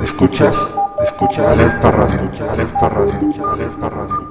Escuchas, 0.00 0.56
escucha 1.02 1.50
alerta 1.50 1.90
radio, 1.90 2.30
alerta 2.50 2.88
radio, 2.88 3.50
alerta 3.52 3.88
radio, 3.88 4.28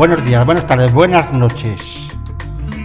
Buenos 0.00 0.24
días, 0.24 0.46
buenas 0.46 0.66
tardes, 0.66 0.94
buenas 0.94 1.30
noches. 1.34 2.08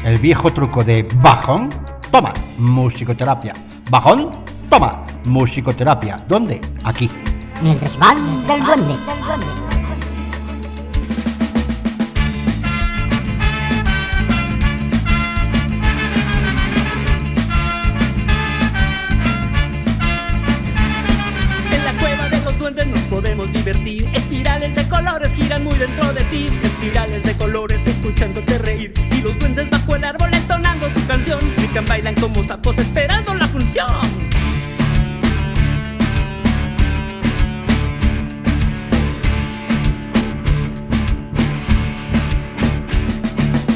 El 0.03 0.19
viejo 0.19 0.51
truco 0.51 0.83
de 0.83 1.07
bajón, 1.21 1.69
toma, 2.11 2.33
musicoterapia. 2.57 3.53
Bajón, 3.89 4.31
toma, 4.69 5.05
musicoterapia. 5.25 6.17
¿Dónde? 6.27 6.59
Aquí. 6.83 7.09
En 7.61 7.67
el 7.67 7.79
desván 7.79 8.17
del 8.47 8.61
duende. 8.65 8.95
En 21.71 21.85
la 21.85 21.93
cueva 21.93 22.27
de 22.29 22.41
los 22.43 22.59
duendes 22.59 22.87
nos 22.87 23.03
podemos 23.03 23.53
divertir. 23.53 24.05
Espirales 24.13 24.75
de 24.75 24.89
colores 24.89 25.31
giran 25.31 25.63
muy 25.63 25.77
dentro 25.77 26.11
de 26.11 26.25
ti. 26.25 26.49
Espirales 26.85 27.23
de 27.23 27.33
colores 27.35 27.87
escuchándote 27.87 28.59
reír. 28.59 28.93
Y 29.09 29.21
los 29.21 29.39
duendes 29.39 29.71
bajo 29.71 29.95
el 29.95 30.03
árbol 30.03 30.29
entonando 30.31 30.87
su 30.87 31.03
canción. 31.07 31.39
Pican, 31.57 31.83
bailan 31.83 32.13
como 32.13 32.43
sapos 32.43 32.77
esperando 32.77 33.33
la 33.33 33.47
función. 33.47 33.87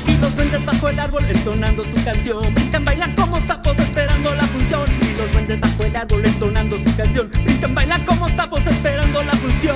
Y 0.05 0.17
los 0.17 0.35
duendes 0.35 0.63
bajo 0.63 0.89
el 0.89 0.99
árbol 0.99 1.25
entonando 1.27 1.83
su 1.83 2.03
canción. 2.03 2.53
Brincan, 2.53 2.85
bailan 2.85 3.15
como 3.15 3.41
sapos 3.41 3.79
esperando 3.79 4.35
la 4.35 4.43
función. 4.43 4.85
Y 5.01 5.17
los 5.17 5.31
duendes 5.31 5.59
bajo 5.59 5.83
el 5.83 5.97
árbol 5.97 6.21
entonando 6.23 6.77
su 6.77 6.95
canción. 6.95 7.31
Brincan, 7.43 7.73
bailan 7.73 8.05
como 8.05 8.29
sapos 8.29 8.67
esperando 8.67 9.23
la 9.23 9.33
función. 9.33 9.75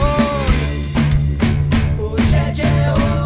Oh, 2.00 2.16
yeah, 2.53 2.94
oh. 2.95 3.23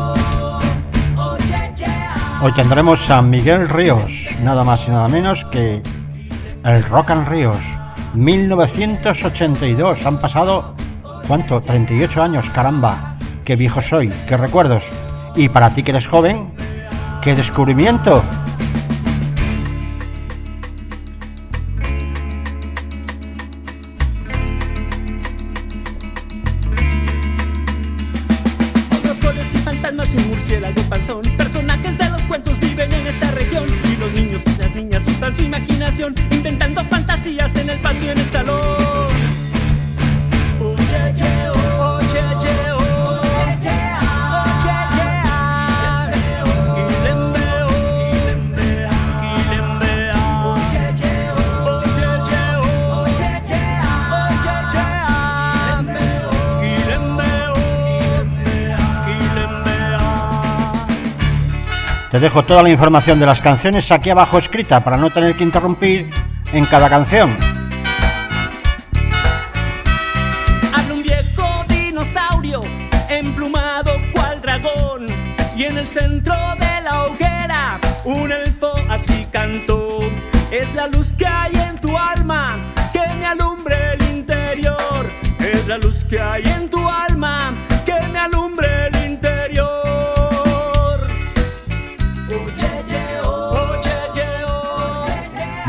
Hoy 2.40 2.52
tendremos 2.52 3.10
a 3.10 3.24
Miguel 3.24 3.68
Ríos, 3.68 4.28
nada 4.44 4.64
más 4.64 4.88
y 4.88 4.92
nada 4.92 5.08
menos 5.08 5.44
que 5.46 5.82
el 6.64 6.84
Rock 6.84 7.10
and 7.10 7.28
Ríos. 7.28 7.58
1982, 8.14 10.06
han 10.06 10.20
pasado, 10.20 10.76
¿cuánto? 11.28 11.60
38 11.60 12.22
años, 12.22 12.48
caramba. 12.52 13.18
Qué 13.44 13.56
viejo 13.56 13.82
soy, 13.82 14.14
qué 14.28 14.38
recuerdos. 14.38 14.84
Y 15.36 15.50
para 15.50 15.72
ti 15.72 15.82
que 15.82 15.90
eres 15.90 16.06
joven, 16.06 16.52
qué 17.24 17.36
descubrimiento. 17.36 18.24
Te 62.18 62.22
dejo 62.22 62.44
toda 62.44 62.64
la 62.64 62.72
información 62.72 63.20
de 63.20 63.28
las 63.28 63.42
canciones 63.42 63.92
aquí 63.92 64.10
abajo 64.10 64.40
escrita 64.40 64.84
para 64.84 64.98
no 64.98 65.12
tener 65.12 65.36
que 65.36 65.44
interrumpir 65.44 66.10
en 66.52 66.66
cada 66.66 66.90
canción. 66.90 67.38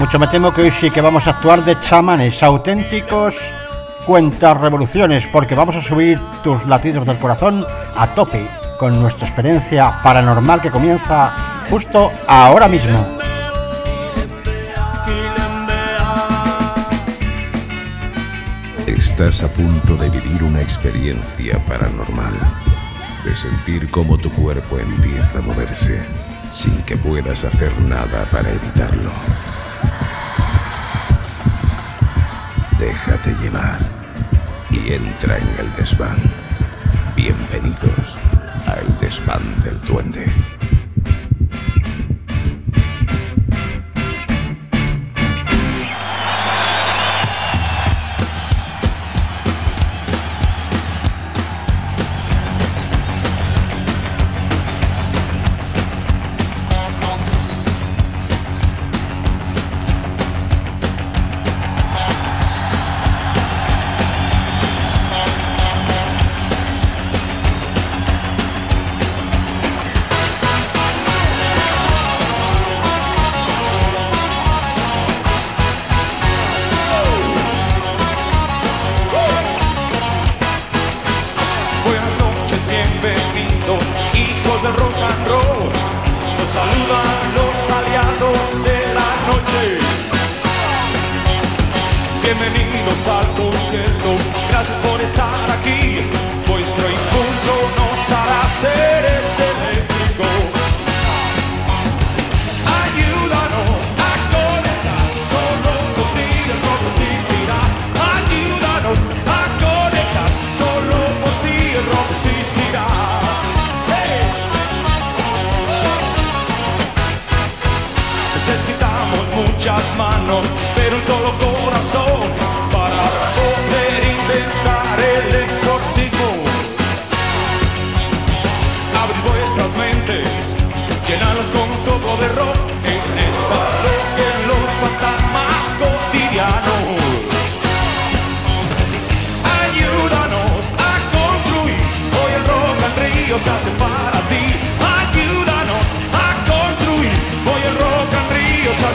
Mucho 0.08 0.18
me 0.20 0.28
temo 0.28 0.54
que 0.54 0.62
hoy 0.62 0.70
sí 0.70 0.90
que 0.90 1.02
vamos 1.02 1.26
a 1.26 1.32
actuar 1.32 1.62
de 1.62 1.78
chamanes 1.80 2.42
auténticos 2.42 3.36
cuentas 4.06 4.58
revoluciones 4.58 5.26
porque 5.26 5.54
vamos 5.54 5.76
a 5.76 5.82
subir 5.82 6.18
tus 6.42 6.64
latidos 6.64 7.04
del 7.04 7.18
corazón 7.18 7.62
a 7.94 8.06
tope 8.14 8.48
con 8.78 8.98
nuestra 9.02 9.28
experiencia 9.28 10.00
paranormal 10.02 10.62
que 10.62 10.70
comienza 10.70 11.30
justo 11.68 12.10
ahora 12.26 12.68
mismo. 12.68 12.96
Estás 18.86 19.42
a 19.42 19.48
punto 19.48 19.94
de 19.94 20.08
vivir 20.08 20.42
una 20.42 20.62
experiencia 20.62 21.62
paranormal, 21.66 22.32
de 23.24 23.36
sentir 23.36 23.90
cómo 23.90 24.16
tu 24.16 24.32
cuerpo 24.32 24.78
empieza 24.78 25.40
a 25.40 25.42
moverse 25.42 26.02
sin 26.50 26.82
que 26.84 26.96
puedas 26.96 27.44
hacer 27.44 27.78
nada 27.82 28.26
para 28.30 28.48
evitarlo. 28.48 29.12
Déjate 32.78 33.34
llevar 33.42 33.80
y 34.70 34.92
entra 34.92 35.36
en 35.36 35.48
el 35.58 35.74
desván. 35.74 36.18
Bienvenidos 37.16 38.16
al 38.66 38.98
desván 39.00 39.60
del 39.64 39.80
duende. 39.80 40.26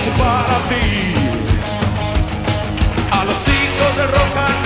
Hace 0.04 0.12
para 0.20 0.58
ti. 0.70 1.14
A 3.12 3.26
los 3.26 3.48
hijos 3.48 3.98
del 3.98 4.08
rock 4.10 4.38
and 4.38 4.63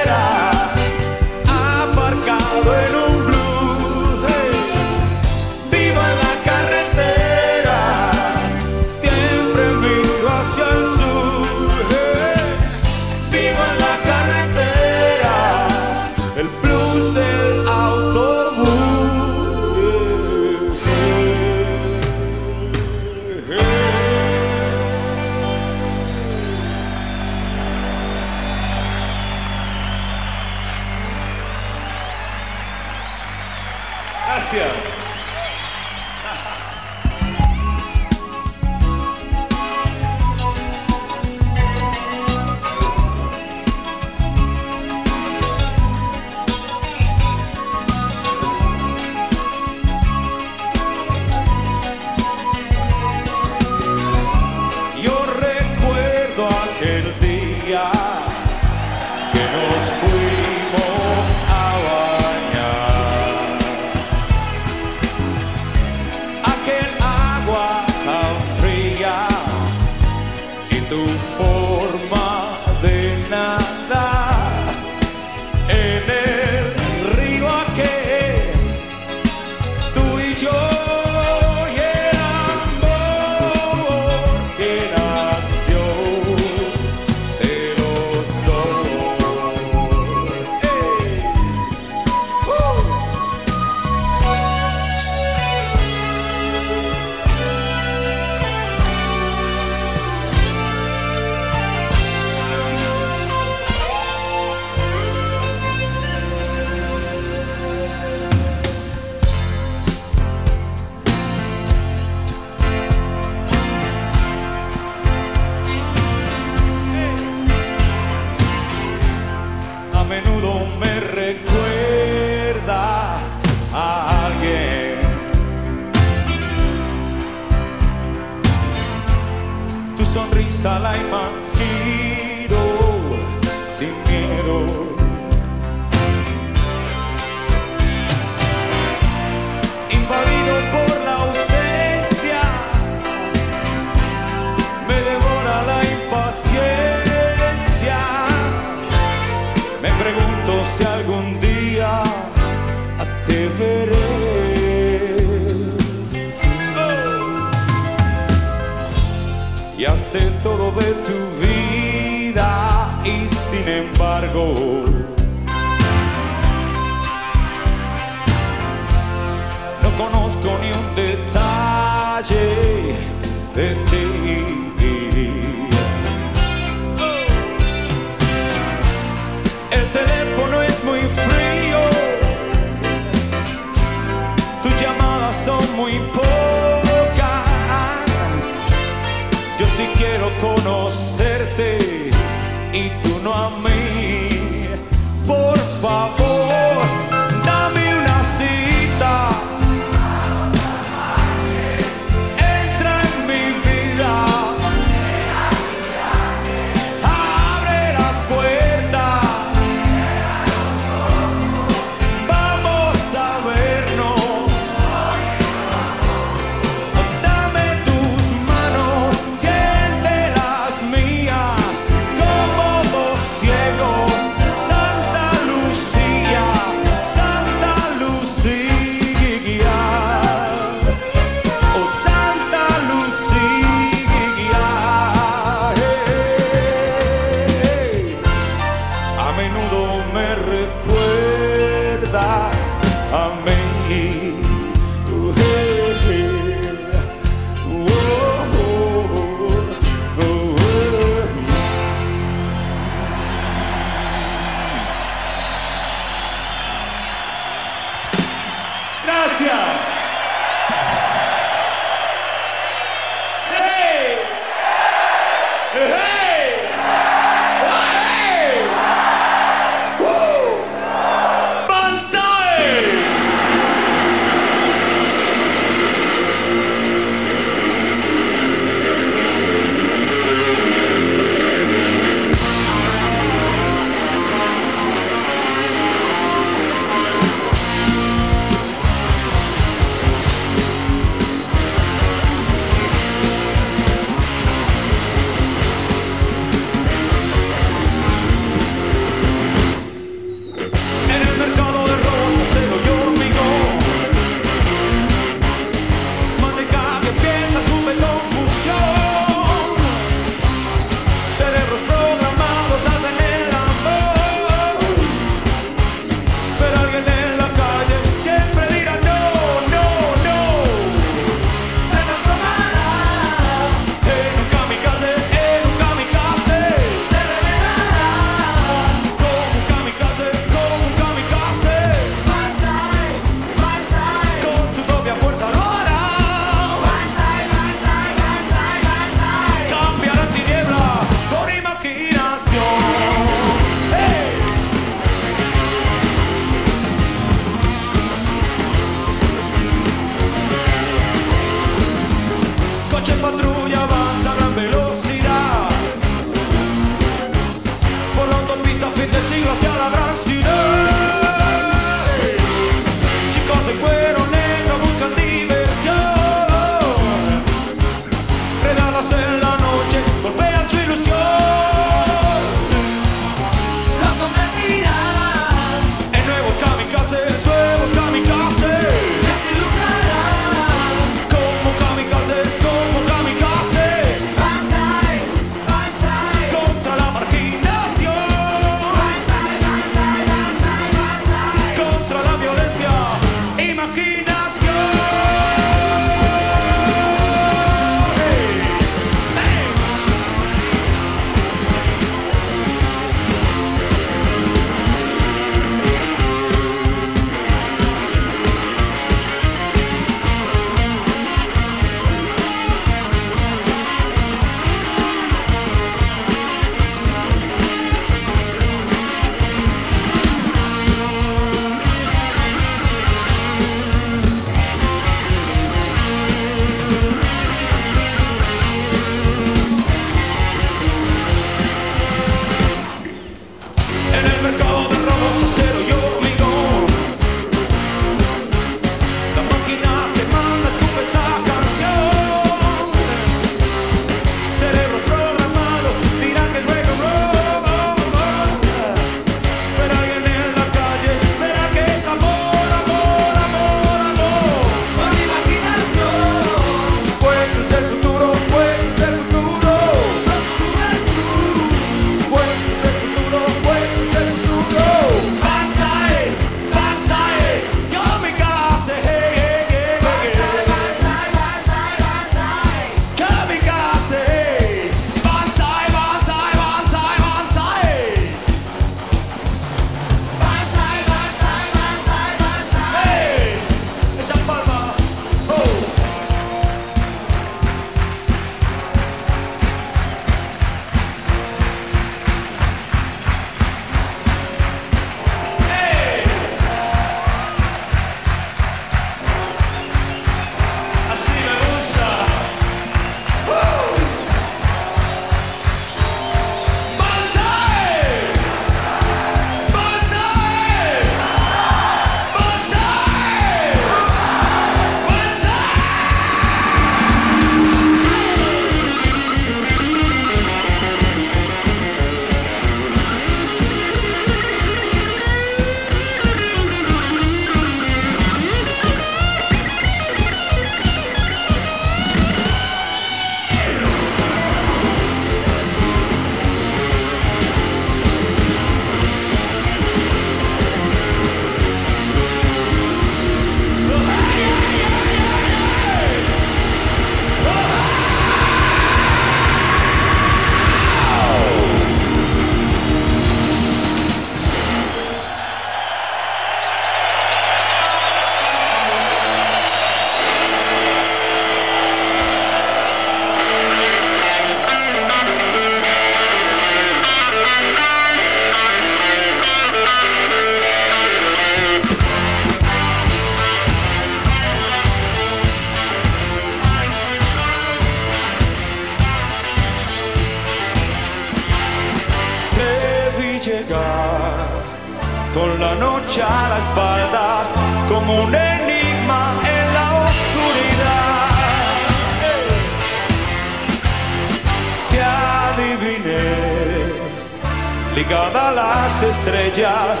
estrellas 599.60 600.00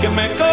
que 0.00 0.08
me 0.08 0.49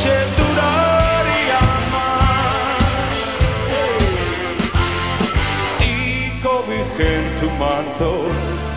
noche 0.00 0.16
duraría 0.36 1.60
más. 1.92 2.78
Y 5.80 6.30
cobije 6.42 7.18
en 7.18 7.36
tu 7.40 7.50
manto 7.50 8.08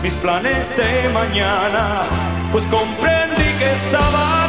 mis 0.02 0.14
planes 0.14 0.76
de 0.76 1.08
mañana, 1.10 2.02
pues 2.52 2.64
comprendí 2.66 3.44
que 3.58 3.72
estabas. 3.72 4.43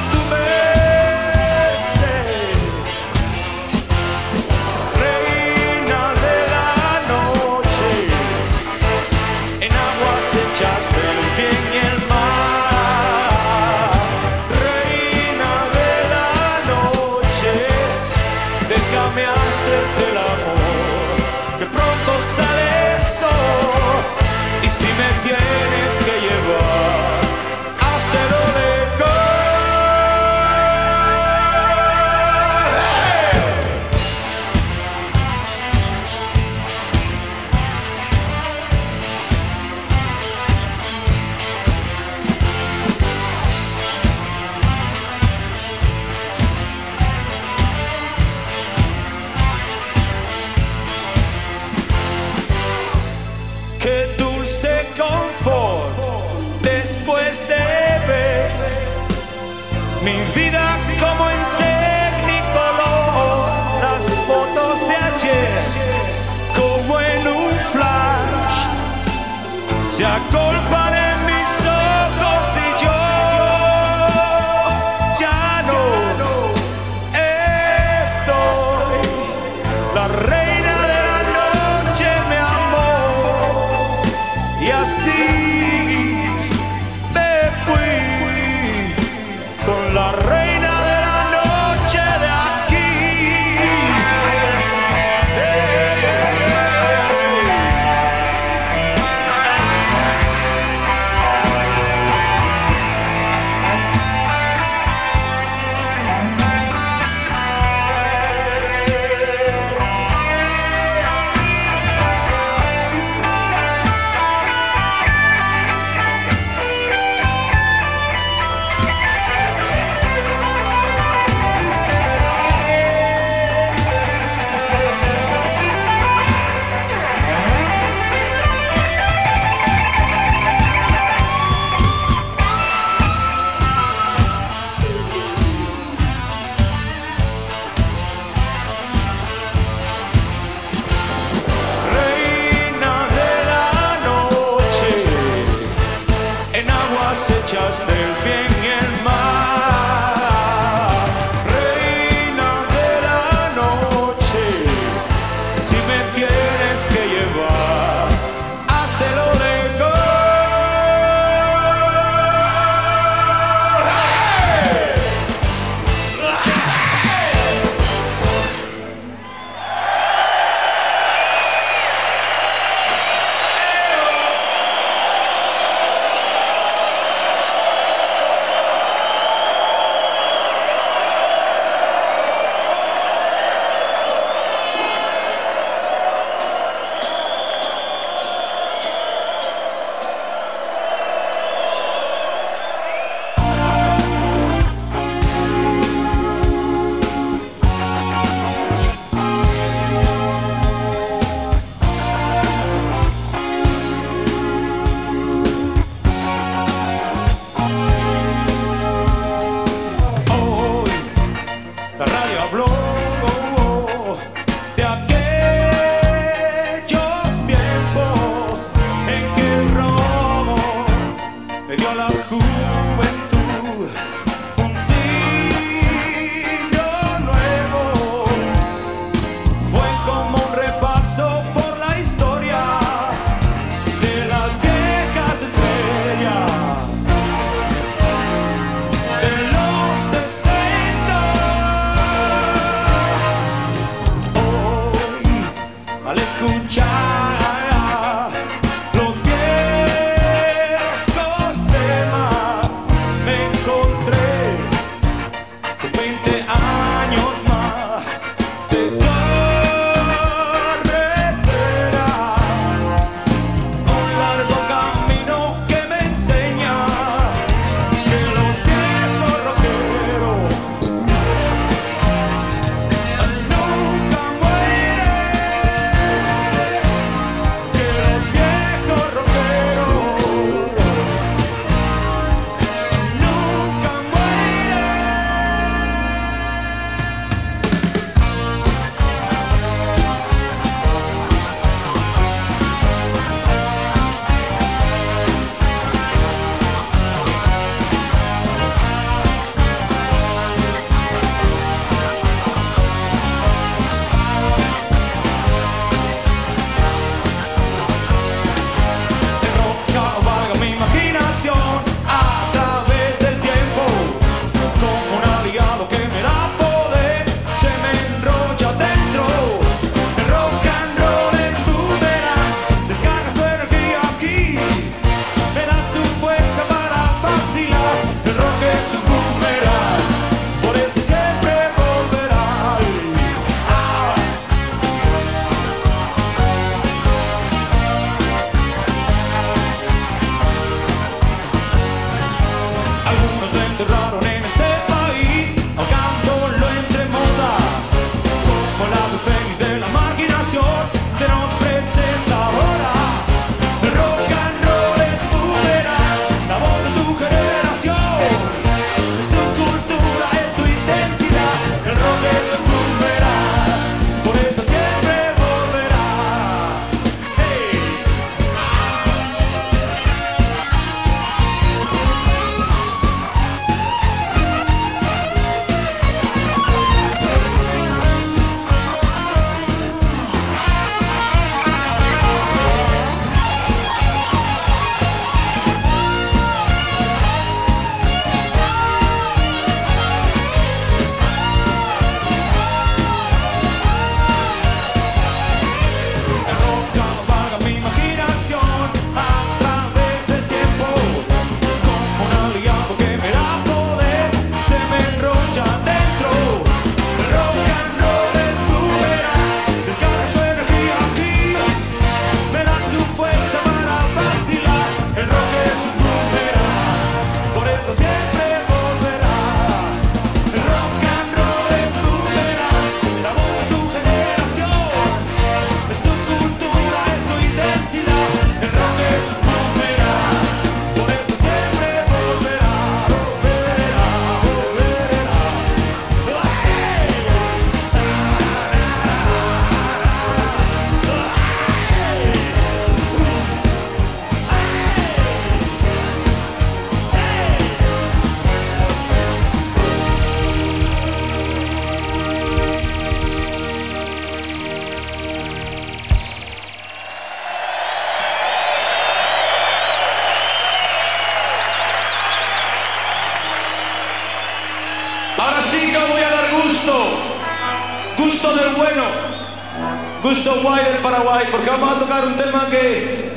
porque 471.56 471.70
vamos 471.70 471.96
a 471.96 472.00
tocar 472.00 472.28
un 472.28 472.36
tema 472.36 472.68
que, 472.70 473.32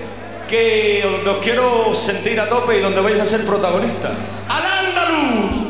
que 0.48 1.04
os 1.24 1.38
quiero 1.38 1.94
sentir 1.94 2.40
a 2.40 2.48
tope 2.48 2.76
y 2.76 2.80
donde 2.80 3.00
vais 3.00 3.20
a 3.20 3.24
ser 3.24 3.44
protagonistas. 3.44 4.44
¡Al 4.48 4.64
Andaluz! 4.64 5.67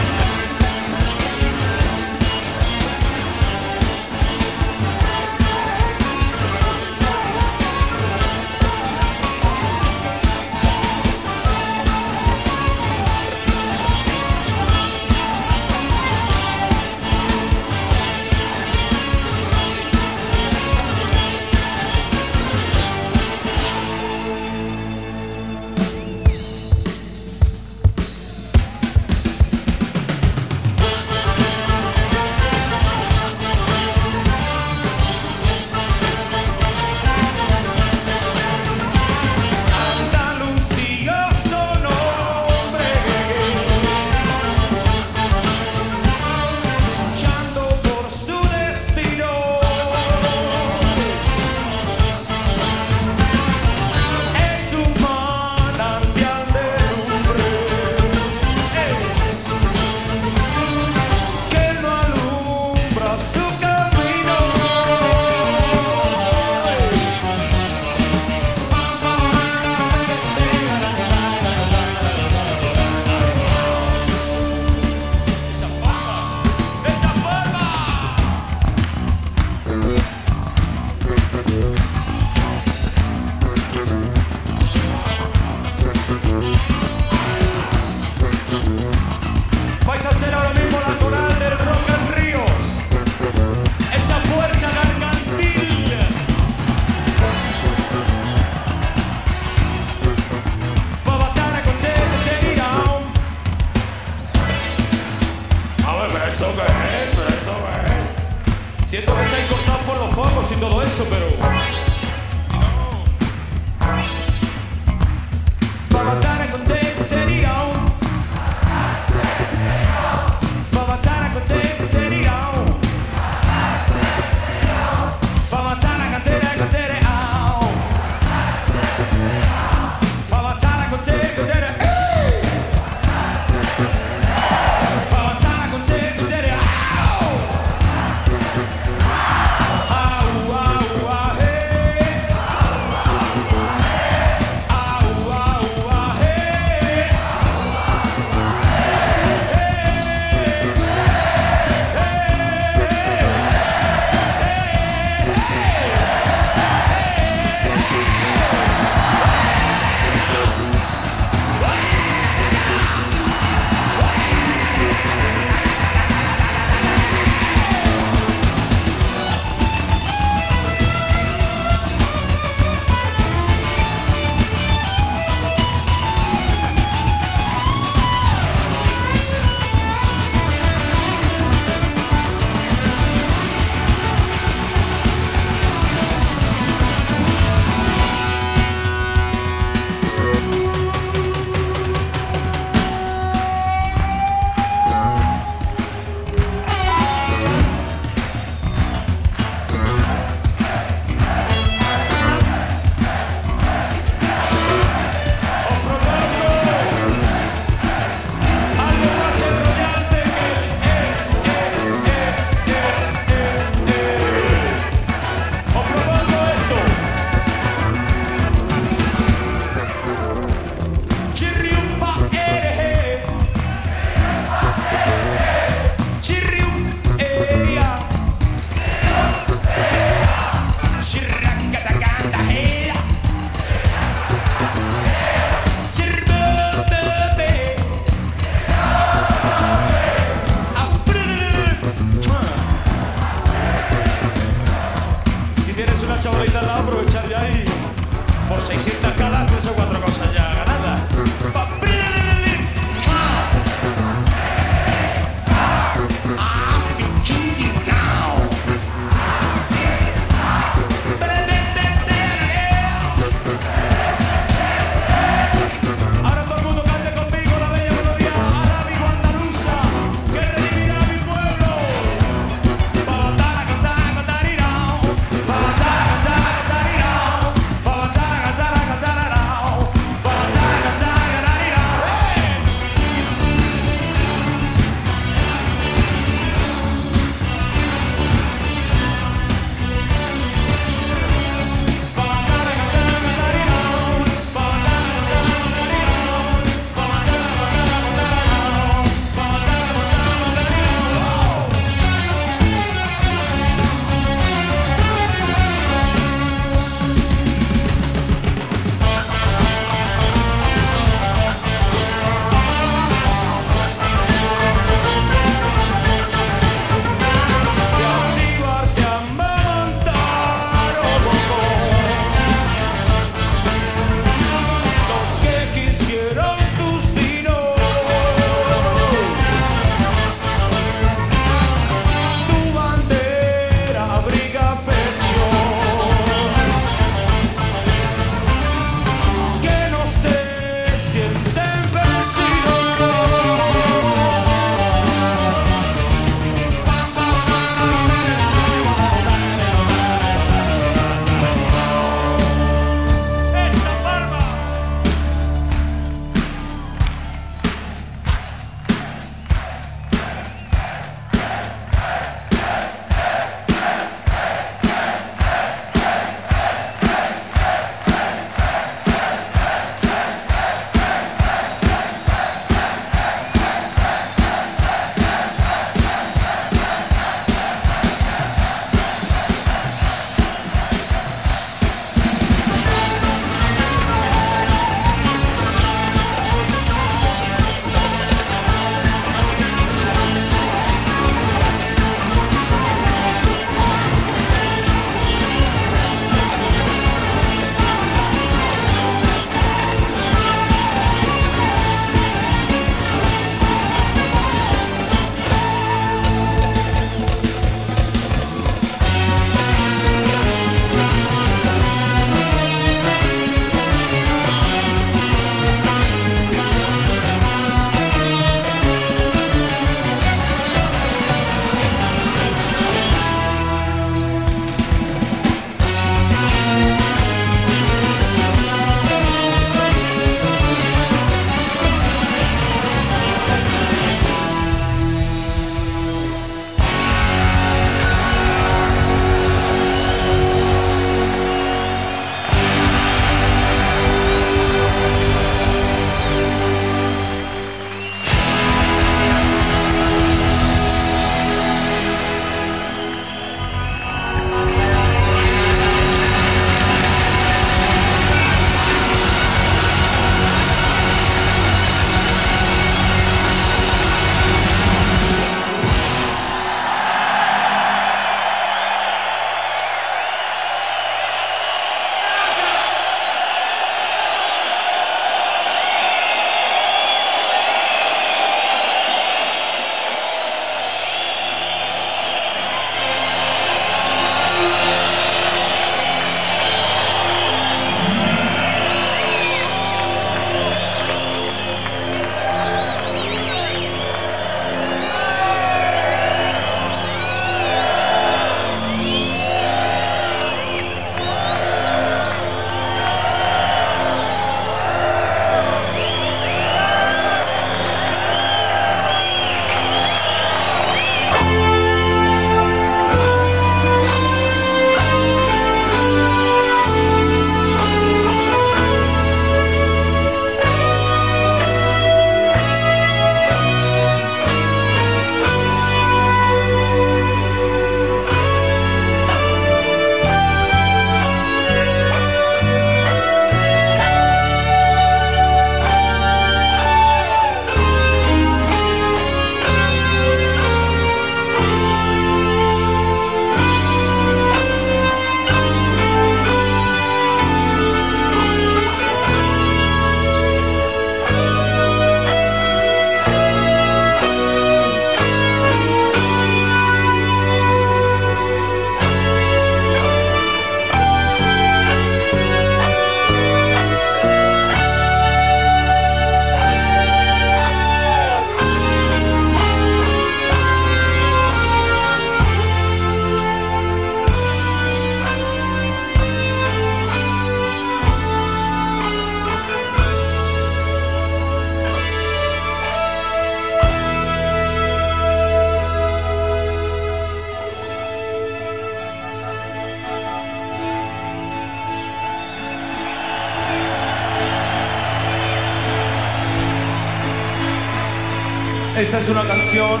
Es 599.24 599.30
una 599.30 599.44
canción 599.44 600.00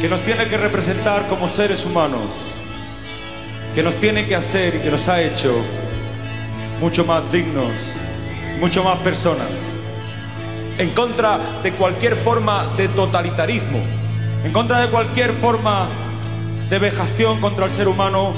que 0.00 0.08
nos 0.08 0.22
tiene 0.22 0.46
que 0.46 0.56
representar 0.56 1.28
como 1.28 1.46
seres 1.48 1.84
humanos, 1.84 2.22
que 3.74 3.82
nos 3.82 3.94
tiene 3.96 4.26
que 4.26 4.34
hacer 4.34 4.76
y 4.76 4.78
que 4.78 4.90
nos 4.90 5.06
ha 5.08 5.20
hecho 5.20 5.52
mucho 6.80 7.04
más 7.04 7.30
dignos, 7.30 7.70
mucho 8.58 8.82
más 8.82 8.96
personas, 9.00 9.48
en 10.78 10.88
contra 10.90 11.40
de 11.62 11.72
cualquier 11.72 12.16
forma 12.16 12.66
de 12.78 12.88
totalitarismo, 12.88 13.80
en 14.44 14.52
contra 14.52 14.78
de 14.78 14.88
cualquier 14.88 15.32
forma 15.34 15.86
de 16.70 16.78
vejación 16.78 17.38
contra 17.38 17.66
el 17.66 17.70
ser 17.70 17.86
humano, 17.86 18.32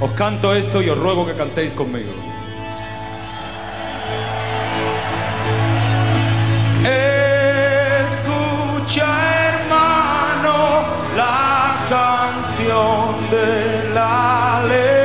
os 0.00 0.10
canto 0.12 0.52
esto 0.52 0.82
y 0.82 0.88
os 0.88 0.98
ruego 0.98 1.24
que 1.26 1.34
cantéis 1.34 1.72
conmigo. 1.72 2.29
Canción 12.70 13.16
de 13.30 13.94
la 13.94 14.58
alegría. 14.58 14.99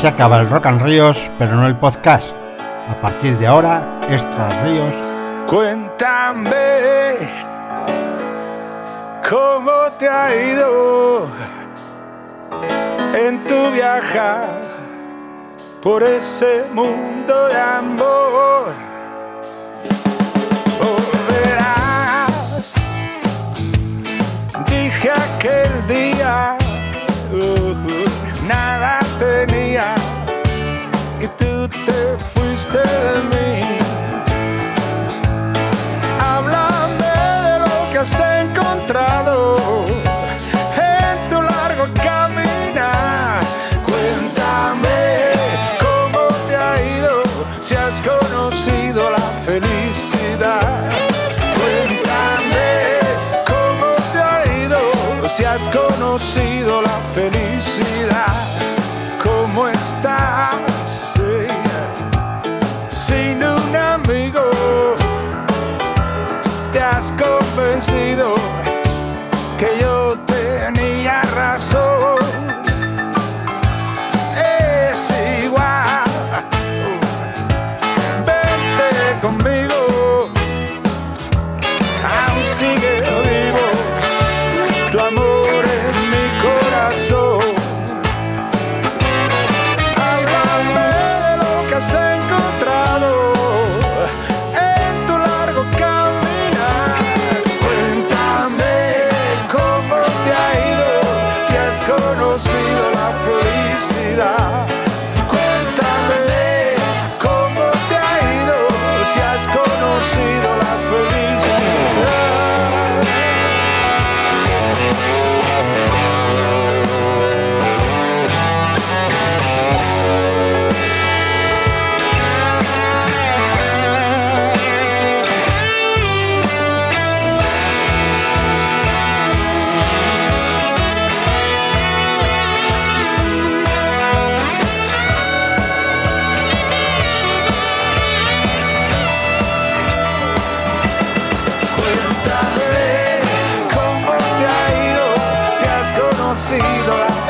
se 0.00 0.08
acaba 0.08 0.40
el 0.40 0.50
Rock 0.50 0.66
and 0.66 0.82
Ríos, 0.82 1.30
pero 1.38 1.54
no 1.54 1.66
el 1.66 1.76
podcast. 1.76 2.26
A 2.88 3.00
partir 3.00 3.38
de 3.38 3.46
ahora, 3.46 3.82
Extras 4.08 4.62
Ríos. 4.62 4.94
Cuéntame 5.46 7.16
cómo 9.28 9.72
te 9.98 10.08
ha 10.08 10.34
ido 10.34 11.28
en 13.14 13.44
tu 13.46 13.70
viajar 13.70 14.60
por 15.82 16.02
ese 16.02 16.64
mundo 16.74 17.48
de 17.48 17.56
amor. 17.58 18.74
Volverás, 20.78 22.72
dije 24.66 25.10
aquel 25.10 25.86
día, 25.86 26.58
uh, 27.32 27.36
uh 27.36 28.46
nada 28.46 29.00
tenía 29.18 29.65
de 32.72 33.22
mí. 33.30 33.78
Háblame 36.20 37.14
de 37.46 37.58
lo 37.60 37.92
que 37.92 37.98
has 37.98 38.20
encontrado 38.42 39.56
en 40.76 41.28
tu 41.30 41.42
largo 41.42 41.84
caminar. 41.94 43.40
Cuéntame 43.86 45.32
cómo 45.80 46.28
te 46.48 46.56
ha 46.56 46.82
ido, 46.82 47.22
si 47.60 47.74
has 47.74 48.00
conocido 48.02 49.10
la 49.10 49.26
felicidad. 49.44 50.90
Cuéntame 51.58 52.68
cómo 53.46 53.94
te 54.12 54.18
ha 54.18 54.44
ido, 54.64 55.28
si 55.28 55.44
has 55.44 55.68
conocido 55.68 56.82
la 56.82 56.98
felicidad. 57.14 57.45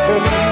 from 0.06 0.45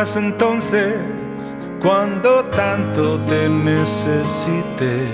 entonces 0.00 0.94
cuando 1.78 2.44
tanto 2.46 3.18
te 3.26 3.50
necesité? 3.50 5.10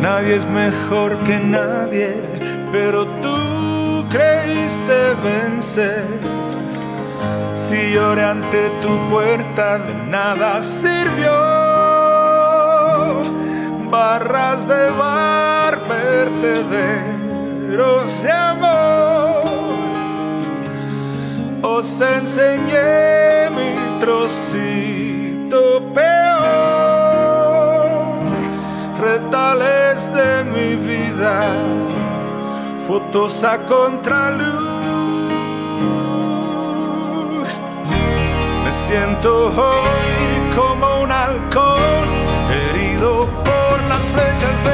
Nadie 0.00 0.34
es 0.34 0.44
mejor 0.46 1.16
que 1.18 1.38
nadie, 1.38 2.20
pero 2.72 3.06
tú 3.22 4.04
creíste 4.10 5.14
vencer. 5.22 6.04
Si 7.52 7.92
lloré 7.92 8.24
ante 8.24 8.68
tu 8.82 8.98
puerta, 9.08 9.78
de 9.78 9.94
nada 9.94 10.60
sirvió. 10.60 11.30
Barras 13.92 14.66
de 14.66 14.90
bar, 14.90 15.78
vertederos 15.88 16.64
de. 18.22 18.63
Os 21.84 22.00
enseñé 22.00 23.50
mi 23.50 23.70
trocito 24.00 25.82
peor. 25.92 26.24
Retales 28.98 30.10
de 30.14 30.44
mi 30.44 30.76
vida, 30.76 31.42
fotos 32.88 33.44
a 33.44 33.58
contraluz. 33.66 34.54
Me 38.64 38.72
siento 38.72 39.48
hoy 39.48 40.16
como 40.56 41.02
un 41.02 41.12
halcón 41.12 42.06
herido 42.50 43.28
por 43.44 43.76
las 43.90 44.02
flechas 44.14 44.58
de 44.64 44.73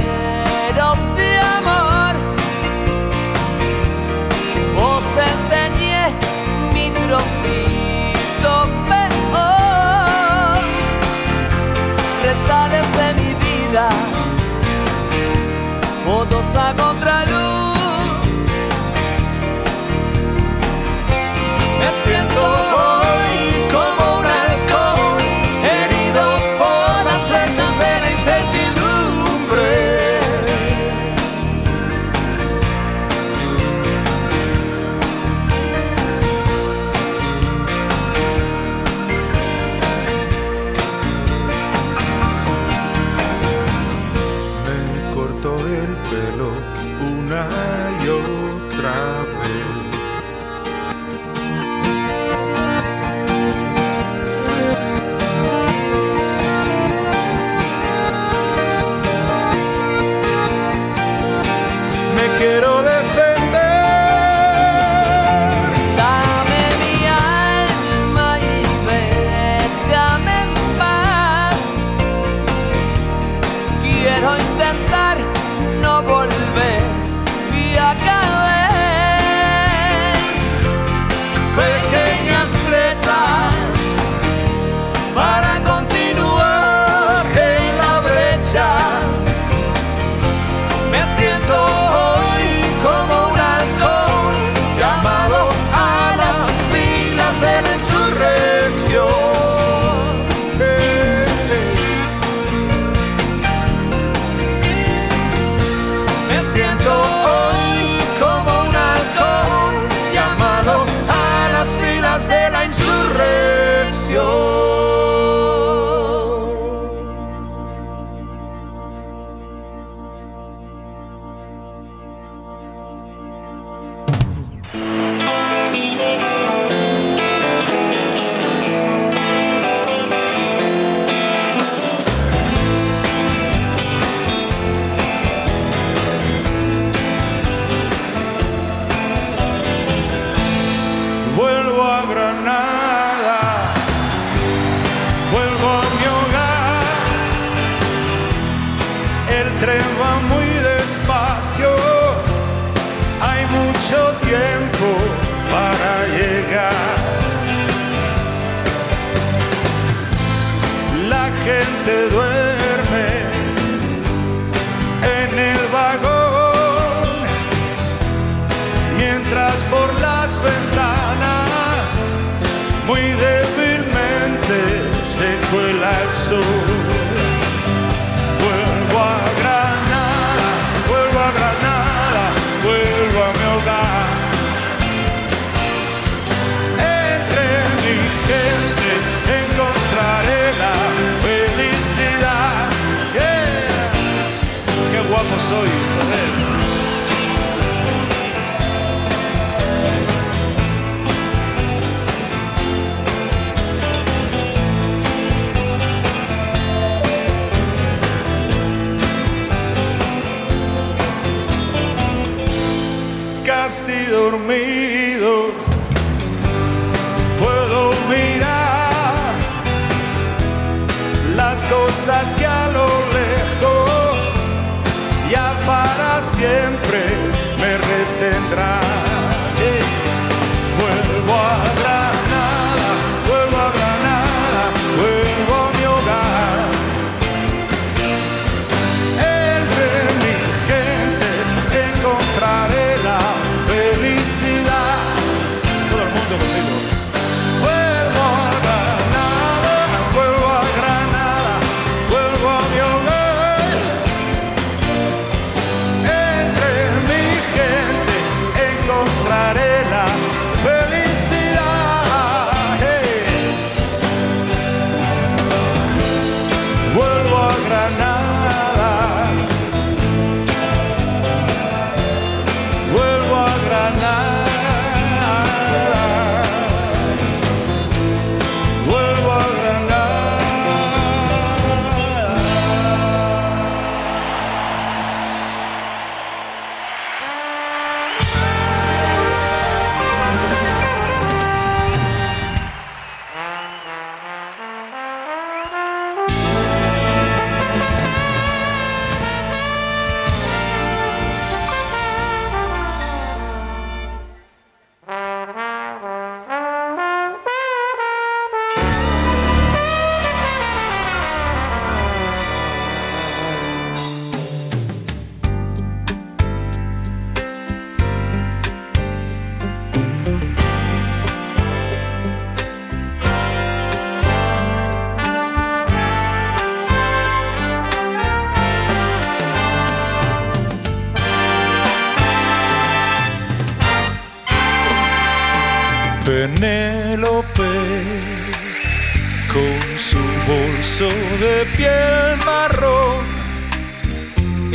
fotos 16.51 16.90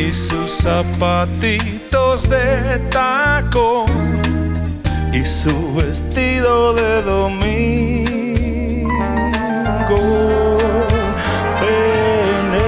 y 0.07 0.13
sus 0.13 0.63
zapatitos 0.63 2.29
de 2.29 2.79
tacón 2.91 3.87
y 5.13 5.25
su 5.25 5.75
vestido 5.75 6.75
de 6.75 7.03
domingo. 7.03 8.07
Penélope 11.61 12.63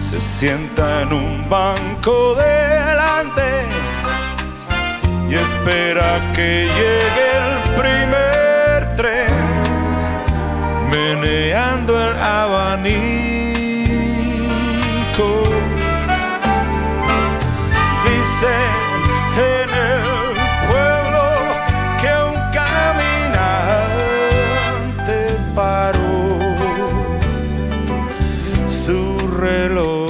se 0.00 0.20
sienta 0.20 1.02
en 1.02 1.14
un 1.14 1.48
banco 1.48 2.34
delante 2.34 3.62
y 5.30 5.34
espera 5.34 6.20
que 6.34 6.68
llegue 6.76 7.28
el 7.40 7.74
primer 7.74 8.96
tren, 8.96 9.32
meneando 10.90 11.98
el 12.04 12.16
abanico. 12.16 13.27
En 18.40 18.46
el 19.68 20.04
pueblo 20.68 21.22
que 22.00 22.10
un 22.24 22.36
caminante 22.52 23.58
paró 25.56 26.38
su 28.68 29.18
reloj 29.40 30.08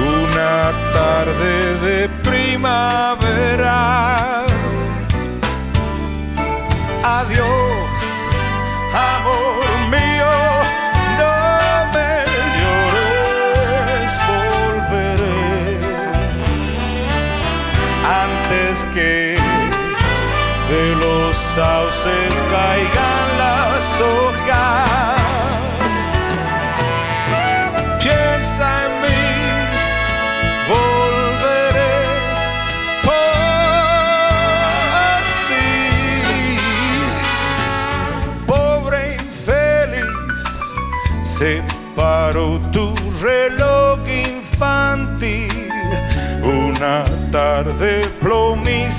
una 0.00 0.72
tarde 0.94 1.78
de 1.80 2.08
primavera. 2.24 4.15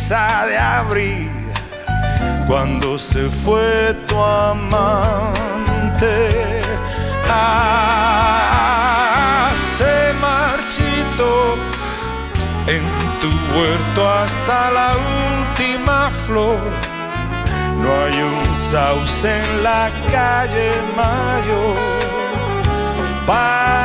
De 0.10 0.58
abril, 0.58 1.30
cuando 2.48 2.98
se 2.98 3.28
fue 3.28 3.94
tu 4.08 4.18
amante. 4.18 6.06
Ah, 7.30 7.92
se 9.52 10.14
marchito 10.22 11.58
en 12.68 12.86
tu 13.20 13.28
huerto 13.54 14.10
hasta 14.10 14.72
la 14.72 14.96
última 14.96 16.10
flor. 16.10 16.62
No 17.82 17.90
hay 18.06 18.22
un 18.22 18.56
sauce 18.56 19.28
en 19.28 19.62
la 19.62 19.92
calle 20.10 20.72
Mayor 20.96 21.76
para 23.26 23.77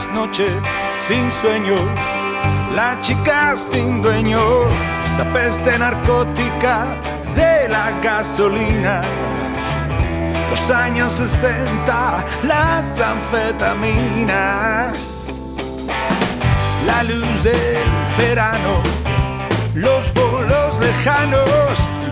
las 0.00 0.08
noches 0.14 0.50
sin 1.06 1.30
sueño, 1.30 1.74
la 2.74 2.98
chica 3.02 3.54
sin 3.54 4.00
dueño, 4.00 4.40
la 5.18 5.30
peste 5.30 5.78
narcótica 5.78 6.86
de 7.36 7.68
la 7.68 7.90
gasolina. 8.00 9.02
Los 10.48 10.70
años 10.70 11.12
60, 11.12 12.24
las 12.44 12.98
anfetaminas, 12.98 15.30
la 16.86 17.02
luz 17.02 17.42
del 17.42 17.86
verano, 18.16 18.82
los 19.74 20.14
bolos 20.14 20.78
lejanos, 20.80 21.50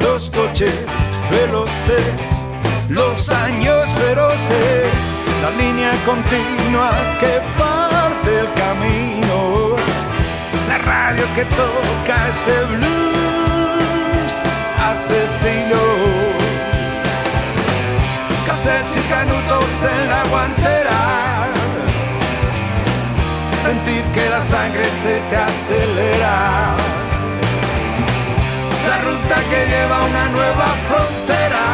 los 0.00 0.30
coches 0.30 0.84
veloces, 1.30 2.44
los 2.90 3.30
años 3.30 3.88
feroces, 3.94 4.92
la 5.40 5.50
línea 5.52 5.92
continua 6.04 6.90
que 7.18 7.36
el 7.36 7.42
camino, 8.78 9.76
la 10.68 10.78
radio 10.78 11.24
que 11.34 11.44
toca 11.44 12.28
ese 12.28 12.64
blues 12.64 14.32
asesino. 14.90 15.82
Cassettes 18.46 18.96
y 18.96 19.00
canutos 19.08 19.64
en 19.82 20.08
la 20.08 20.22
guantera, 20.30 21.48
sentir 23.62 24.02
que 24.14 24.30
la 24.30 24.40
sangre 24.40 24.84
se 25.02 25.20
te 25.30 25.36
acelera 25.36 26.76
la 28.88 28.98
ruta 29.02 29.36
que 29.50 29.66
lleva 29.66 29.98
a 29.98 30.04
una 30.04 30.28
nueva 30.30 30.66
frontera. 30.88 31.64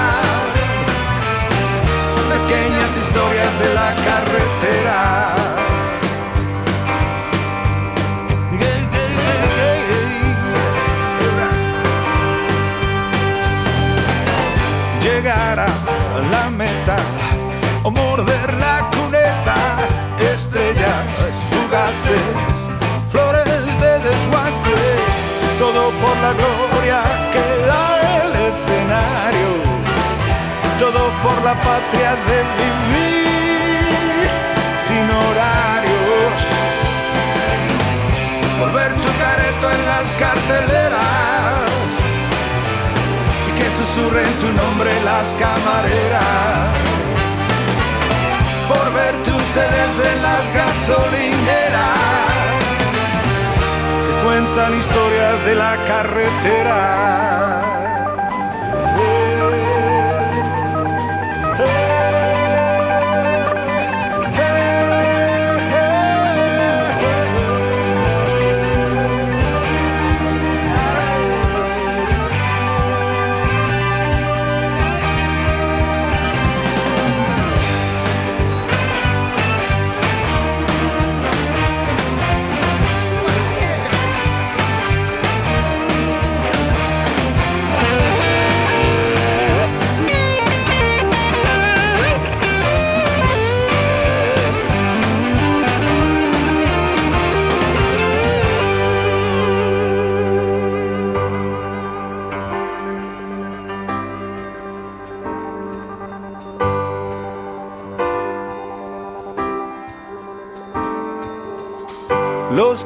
Pequeñas 2.29 2.97
historias 2.97 3.59
de 3.61 3.75
la 3.75 3.95
carretera. 4.07 5.44
La 16.23 16.51
meta 16.51 16.97
o 17.83 17.91
morder 17.91 18.55
la 18.55 18.89
cuneta, 18.91 19.57
estrellas 20.33 21.07
fugaces, 21.51 22.71
flores 23.11 23.81
de 23.81 23.99
desguace 23.99 25.25
todo 25.59 25.91
por 25.91 26.17
la 26.19 26.33
gloria 26.33 27.03
que 27.33 27.67
da 27.67 27.87
el 28.23 28.35
escenario, 28.49 29.51
todo 30.79 31.11
por 31.23 31.37
la 31.45 31.55
patria 31.55 32.13
de 32.29 32.39
vivir 32.61 34.29
sin 34.87 35.05
horarios, 35.23 36.35
por 38.59 38.73
ver 38.73 38.93
tu 38.95 39.19
careto 39.19 39.71
en 39.71 39.87
las 39.87 40.15
carteleras 40.15 41.64
susurren 43.77 44.33
tu 44.41 44.53
nombre 44.53 44.91
las 45.05 45.27
camareras, 45.37 46.69
por 48.69 48.93
ver 48.95 49.15
tus 49.25 49.43
sedes 49.57 49.95
en 50.13 50.23
las 50.23 50.43
gasolineras 50.55 52.05
cuentan 54.25 54.75
historias 54.79 55.45
de 55.45 55.55
la 55.55 55.77
carretera. 55.87 57.84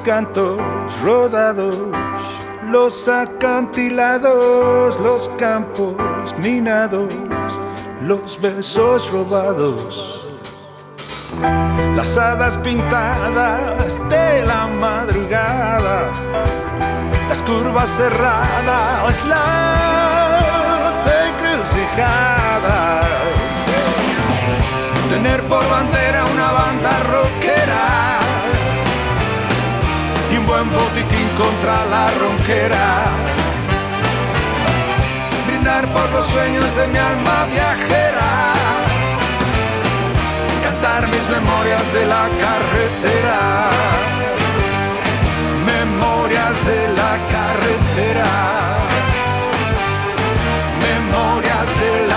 Cantos 0.05 0.61
rodados, 1.03 1.77
los 2.70 3.09
acantilados, 3.09 4.99
los 5.01 5.29
campos 5.39 5.95
minados, 6.43 7.12
los 8.03 8.41
besos 8.41 9.11
robados, 9.12 10.29
las 11.97 12.16
hadas 12.19 12.59
pintadas 12.59 14.01
de 14.09 14.45
la 14.47 14.66
madrugada, 14.66 16.11
las 17.29 17.43
curvas 17.43 17.89
cerradas, 17.91 19.25
las 19.27 21.07
encrucijadas. 21.27 23.09
Tener 25.11 25.43
por 25.45 25.69
bandera 25.70 26.25
una 26.27 26.53
banda 26.53 26.91
rockera 27.11 28.28
buen 30.49 30.70
botiquín 30.70 31.29
contra 31.37 31.85
la 31.87 32.11
ronquera. 32.23 32.87
Brindar 35.47 35.87
por 35.93 36.11
los 36.11 36.27
sueños 36.27 36.65
de 36.77 36.87
mi 36.89 36.99
alma 36.99 37.37
viajera. 37.53 38.31
Cantar 40.65 41.03
mis 41.09 41.25
memorias 41.37 41.87
de 41.93 42.07
la 42.07 42.25
carretera. 42.43 43.41
Memorias 45.73 46.57
de 46.70 46.81
la 47.01 47.12
carretera. 47.35 48.33
Memorias 50.89 51.69
de 51.83 51.93
la 52.07 52.08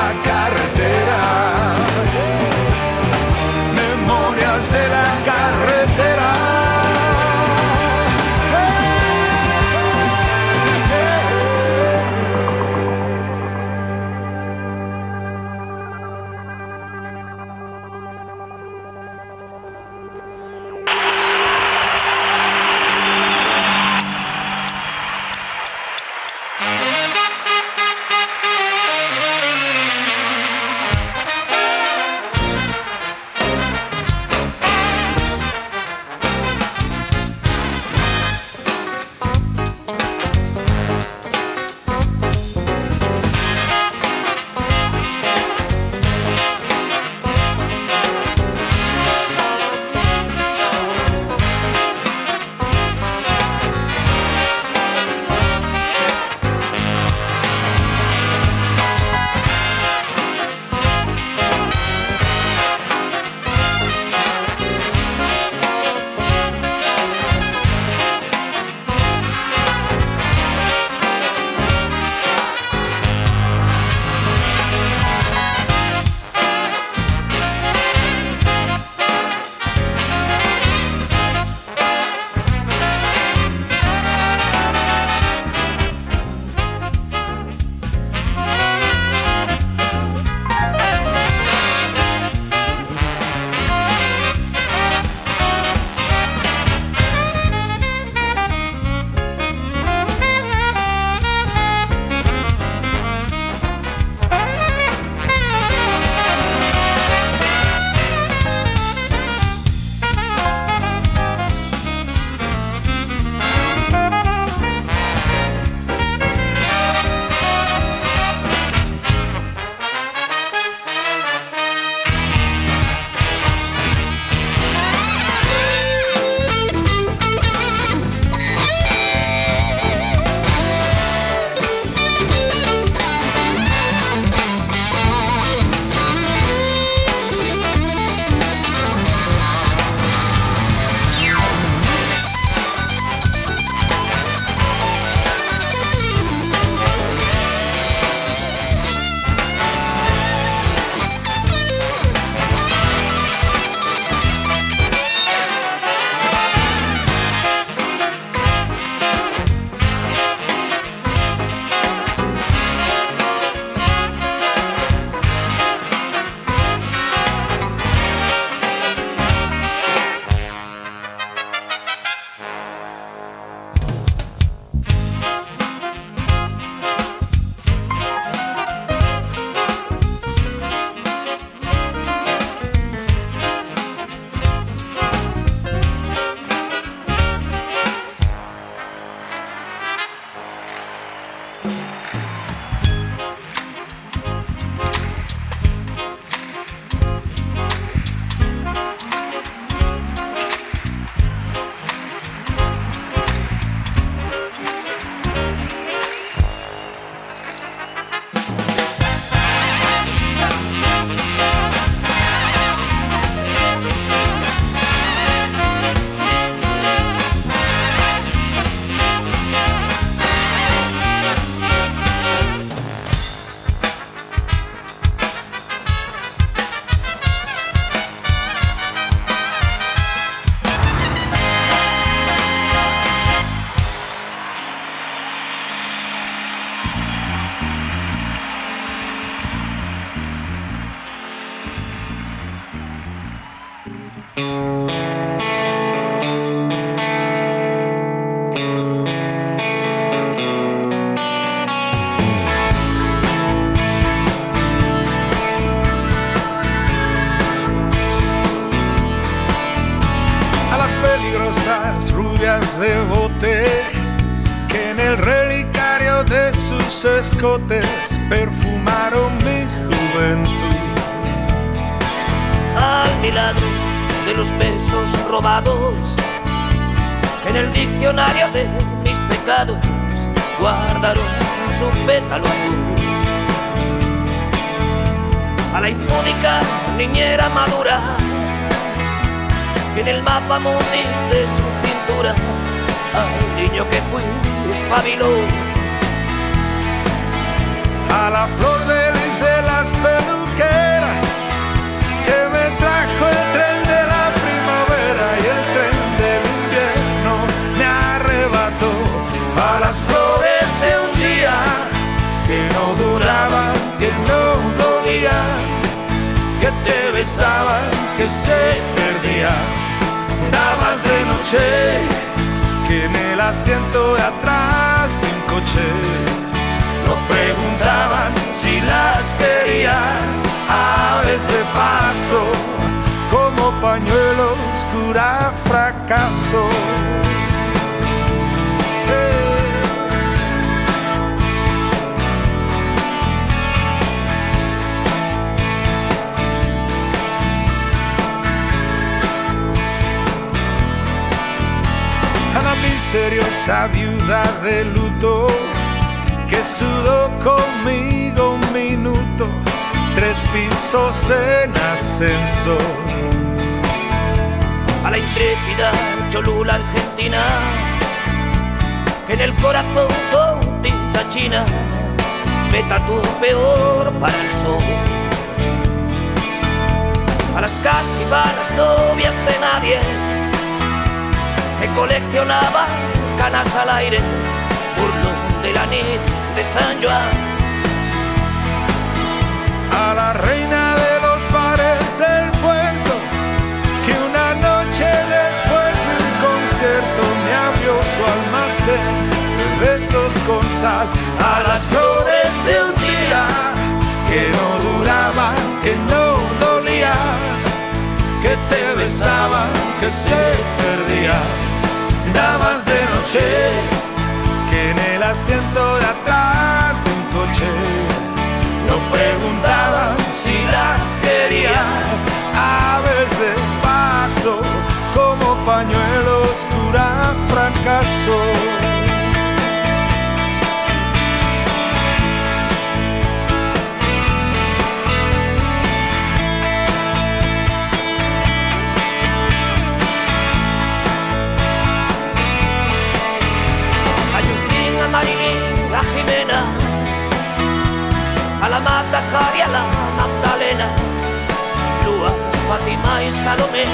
Salomé. 453.29 453.85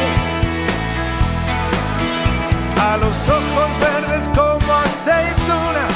A 2.79 2.97
los 2.97 3.27
ojos 3.27 3.71
verdes 3.79 4.29
como 4.29 4.73
aceitunas 4.73 5.95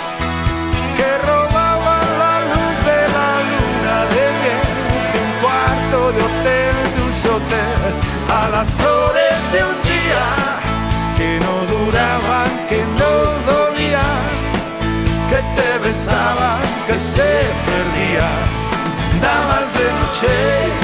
que 0.97 1.17
robaban 1.29 2.07
la 2.19 2.35
luz 2.51 2.77
de 2.89 2.99
la 3.15 3.31
luna 3.51 3.97
de 4.15 4.23
miel 4.39 4.61
de 5.13 5.19
un 5.25 5.33
cuarto 5.41 6.11
de 6.11 6.21
hotel, 6.23 6.75
dulce 6.97 7.29
hotel. 7.29 7.93
A 8.29 8.49
las 8.49 8.69
flores 8.71 9.39
de 9.53 9.63
un 9.63 9.77
día 9.93 10.25
que 11.15 11.39
no 11.45 11.55
duraban, 11.73 12.49
que 12.67 12.83
no 12.99 13.13
dolían, 13.51 14.23
que 15.29 15.39
te 15.55 15.79
besaban, 15.79 16.59
que 16.85 16.97
se 16.97 17.31
perdían. 17.65 18.43
Damas 19.21 19.67
de 19.77 19.85
noche 19.99 20.80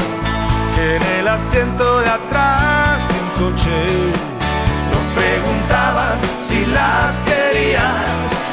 en 0.98 1.04
el 1.20 1.28
asiento 1.28 2.00
de 2.00 2.10
atrás 2.10 3.08
de 3.08 3.14
un 3.14 3.52
coche. 3.52 4.12
No 4.92 5.00
preguntaban 5.16 6.20
si 6.42 6.66
las 6.66 7.24
querías, 7.24 7.84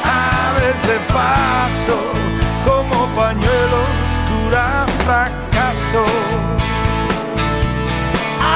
aves 0.03 0.81
de 0.87 0.99
paso, 1.13 1.97
como 2.63 3.07
pañuelos 3.15 3.89
cura 4.29 4.85
fracaso. 5.05 6.05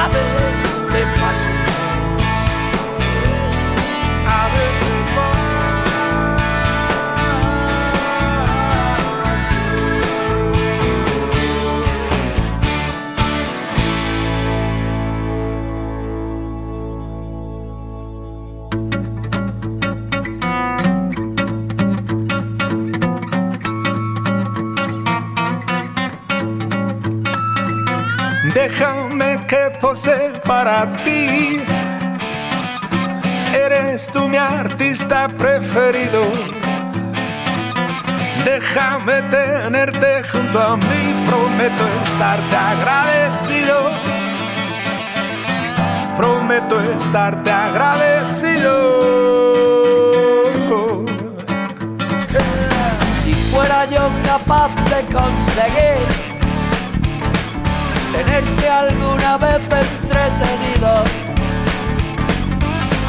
Aves 0.02 0.92
de 0.92 1.02
paso. 1.20 1.69
déjame 28.60 29.46
que 29.46 29.70
pose 29.80 30.32
para 30.44 30.86
ti. 31.04 31.60
Eres 33.54 34.10
tú 34.12 34.28
mi 34.28 34.36
artista 34.36 35.28
preferido. 35.28 36.22
Déjame 38.44 39.16
tenerte 39.36 40.22
junto 40.30 40.58
a 40.60 40.76
mí, 40.76 41.02
prometo 41.26 41.84
estarte 42.04 42.56
agradecido. 42.56 43.76
Prometo 46.16 46.80
estarte 46.96 47.50
agradecido. 47.50 48.74
Si 53.22 53.32
fuera 53.50 53.84
yo 53.86 54.04
capaz 54.30 54.70
de 54.90 55.00
conseguir 55.14 56.19
tenerte 58.24 58.68
alguna 58.68 59.38
vez 59.38 59.62
entretenido, 59.70 61.04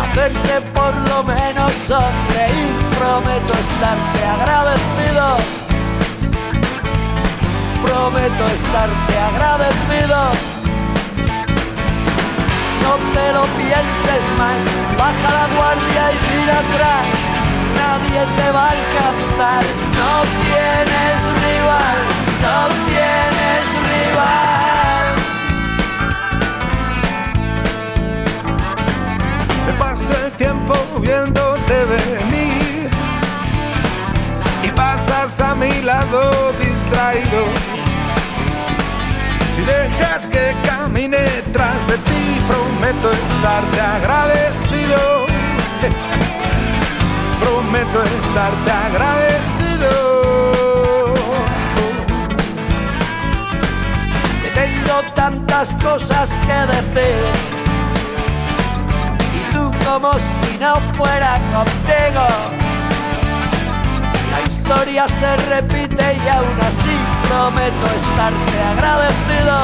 hacerte 0.02 0.62
por 0.74 0.94
lo 1.10 1.24
menos 1.24 1.74
sonreír, 1.74 2.74
prometo 2.98 3.52
estarte 3.54 4.26
agradecido, 4.26 5.26
prometo 7.84 8.46
estarte 8.46 9.18
agradecido. 9.32 10.20
No 12.84 12.94
te 13.14 13.34
lo 13.34 13.44
pienses 13.60 14.24
más, 14.38 14.64
baja 14.98 15.30
la 15.40 15.48
guardia 15.56 16.04
y 16.14 16.18
mira 16.30 16.58
atrás, 16.60 17.08
nadie 17.82 18.22
te 18.38 18.52
va 18.52 18.64
a 18.64 18.72
alcanzar, 18.80 19.64
no 20.00 20.14
tienes 20.46 21.18
rival, 21.44 22.00
no 22.46 22.58
tienes 22.88 23.64
rival. 23.92 24.61
Pasa 29.82 30.14
el 30.26 30.32
tiempo 30.34 30.76
viéndote 31.00 31.86
venir 31.86 32.88
y 34.64 34.68
pasas 34.76 35.42
a 35.42 35.56
mi 35.56 35.82
lado 35.82 36.54
distraído. 36.60 37.42
Si 39.56 39.62
dejas 39.64 40.30
que 40.30 40.56
camine 40.64 41.26
tras 41.52 41.88
de 41.88 41.98
ti, 41.98 42.24
prometo 42.48 43.12
estarte 43.12 43.82
agradecido. 43.82 45.02
prometo 47.42 48.04
estarte 48.04 48.72
agradecido. 48.88 49.92
Que 54.44 54.50
tengo 54.62 54.96
tantas 55.16 55.76
cosas 55.84 56.40
que 56.46 56.58
decir 56.74 57.61
como 59.92 60.14
si 60.20 60.58
no 60.58 60.76
fuera 60.94 61.34
contigo. 61.52 62.26
La 64.32 64.42
historia 64.48 65.06
se 65.08 65.36
repite 65.54 66.06
y 66.24 66.30
aún 66.30 66.60
así 66.62 66.96
prometo 67.28 67.88
estarte 68.00 68.58
agradecido. 68.72 69.58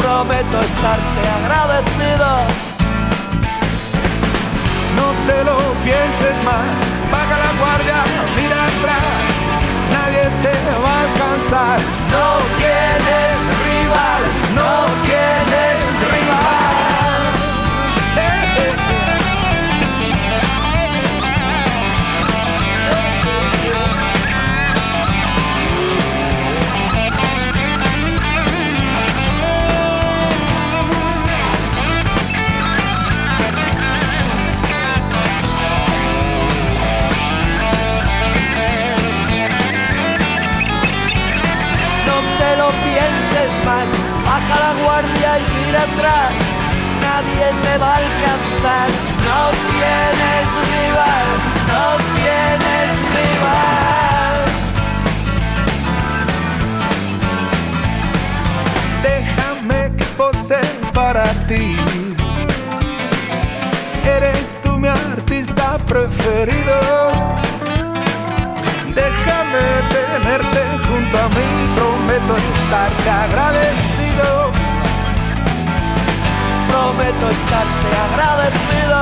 Prometo 0.00 0.60
estarte 0.60 1.22
agradecido. 1.40 2.28
No 4.98 5.08
te 5.26 5.38
lo 5.42 5.58
pienses 5.82 6.36
más, 6.44 6.74
baja 7.10 7.36
la 7.44 7.52
guardia, 7.60 7.98
mira 8.36 8.58
atrás, 8.70 9.06
nadie 9.90 10.24
te 10.44 10.54
va 10.84 10.92
a 10.94 11.02
alcanzar. 11.08 11.78
No 12.14 12.28
tienes 12.60 13.36
rival, 13.66 14.22
no 14.54 14.70
tienes 15.06 15.83
te 42.44 42.56
lo 42.56 42.68
pienses 42.88 43.52
más, 43.64 43.88
baja 44.24 44.56
la 44.64 44.72
guardia 44.82 45.30
y 45.38 45.44
mira 45.54 45.82
atrás. 45.90 46.32
Nadie 47.06 47.46
te 47.64 47.78
va 47.78 47.90
a 47.94 47.96
alcanzar. 48.04 48.88
No 49.28 49.40
tienes 49.70 50.46
rival, 50.74 51.26
no 51.72 51.84
tienes 52.18 52.90
rival. 53.18 54.36
Déjame 59.10 59.80
que 59.96 60.06
pose 60.16 60.60
para 60.92 61.24
ti. 61.48 61.66
Eres 64.16 64.58
tú 64.62 64.78
mi 64.78 64.88
artista 64.88 65.78
preferido. 65.86 66.78
Déjame 69.02 69.64
tenerte 69.96 70.62
junto 70.86 71.18
a 71.18 71.28
estarte 72.74 73.10
agradecido. 73.10 74.52
Prometo 76.68 77.30
estarte 77.30 77.90
agradecido. 78.06 78.98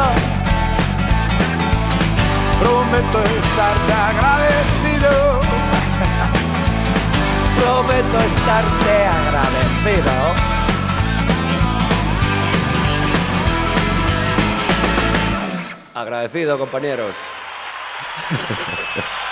Prometo 2.60 3.18
estarte 3.22 3.92
agradecido. 4.10 5.40
Prometo 7.56 8.18
estarte 8.18 8.94
agradecido. 9.06 10.12
Agradecido, 15.94 16.58
compañeros. 16.58 17.14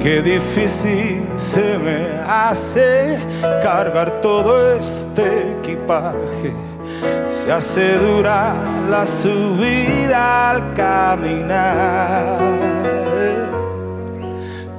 Qué 0.00 0.22
difícil 0.22 1.28
se 1.36 1.76
me 1.76 2.06
hace 2.26 3.18
cargar 3.62 4.22
todo 4.22 4.72
este 4.72 5.58
equipaje. 5.58 6.54
Se 7.28 7.52
hace 7.52 7.98
dura 7.98 8.54
la 8.88 9.04
subida 9.04 10.52
al 10.52 10.72
caminar. 10.72 12.38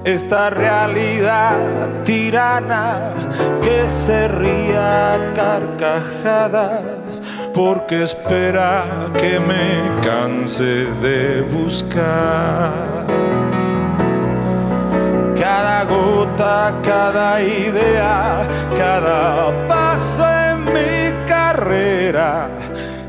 Esta 0.03 0.49
realidad 0.49 1.55
tirana 2.03 3.13
que 3.61 3.87
se 3.87 4.27
ría 4.27 5.13
a 5.13 5.33
carcajadas 5.35 7.21
porque 7.53 8.01
espera 8.01 8.83
que 9.19 9.39
me 9.39 10.01
canse 10.01 10.87
de 11.03 11.41
buscar 11.41 13.20
cada 15.51 15.83
gota, 15.83 16.73
cada 16.81 17.41
idea, 17.41 18.47
cada 18.73 19.51
paso 19.67 20.23
en 20.47 20.63
mi 20.75 21.11
carrera 21.27 22.47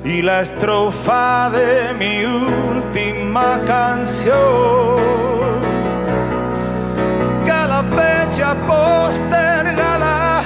y 0.04 0.22
la 0.22 0.40
estrofa 0.40 1.50
de 1.50 1.94
mi 2.00 2.24
última 2.24 3.60
canción. 3.64 5.00
Cada 7.44 7.84
fecha 7.98 8.56
postergada, 8.66 10.42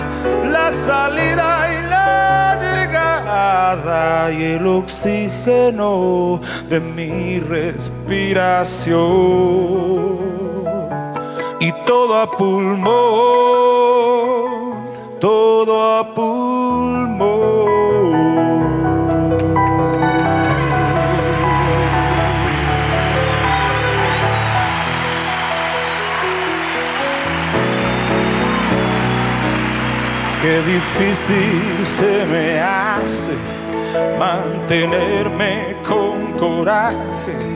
la 0.57 0.69
salida 0.73 1.51
y 1.77 1.79
la 1.95 2.59
llegada 2.65 4.31
y 4.33 4.43
el 4.57 4.67
oxígeno 4.67 6.43
de 6.69 6.79
mi 6.79 7.41
respiración 7.41 10.26
y 11.61 11.73
todo 11.87 12.21
a 12.21 12.31
pulmón, 12.37 12.87
todo 15.21 15.99
a 15.99 16.15
pulmón. 16.15 17.47
Qué 30.43 30.63
difícil 30.63 31.85
se 31.85 32.25
me 32.27 32.61
hace 32.61 33.33
mantenerme 34.19 35.77
con 35.87 36.33
coraje, 36.39 37.56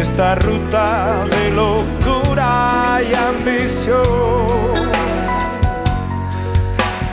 esta 0.00 0.36
ruta 0.36 1.24
de 1.28 1.50
locura 1.50 3.00
y 3.02 3.14
ambición. 3.14 3.98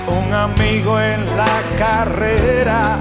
Un 0.08 0.34
amigo 0.34 1.00
en 1.00 1.26
la 1.36 1.62
carrera, 1.78 3.00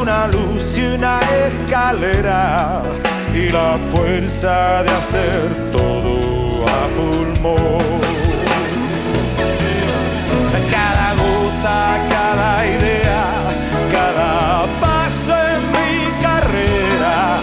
una 0.00 0.26
luz 0.26 0.76
y 0.76 0.86
una 0.86 1.20
escalera 1.46 2.82
y 3.32 3.50
la 3.50 3.78
fuerza 3.92 4.82
de 4.82 4.90
hacer 4.90 5.48
todo 5.70 6.64
a 6.66 6.88
pulmón. 6.96 8.00
Cada 10.70 11.14
gota, 11.14 12.00
cada 12.08 12.66
idea, 12.66 13.26
cada 13.92 14.66
paso 14.80 15.34
en 15.54 15.62
mi 15.72 16.22
carrera 16.22 17.40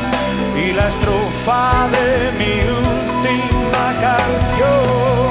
y 0.58 0.74
la 0.74 0.88
estrofa 0.88 1.25
de 1.46 2.32
mi 2.40 2.54
última 2.68 3.94
canción. 4.02 5.30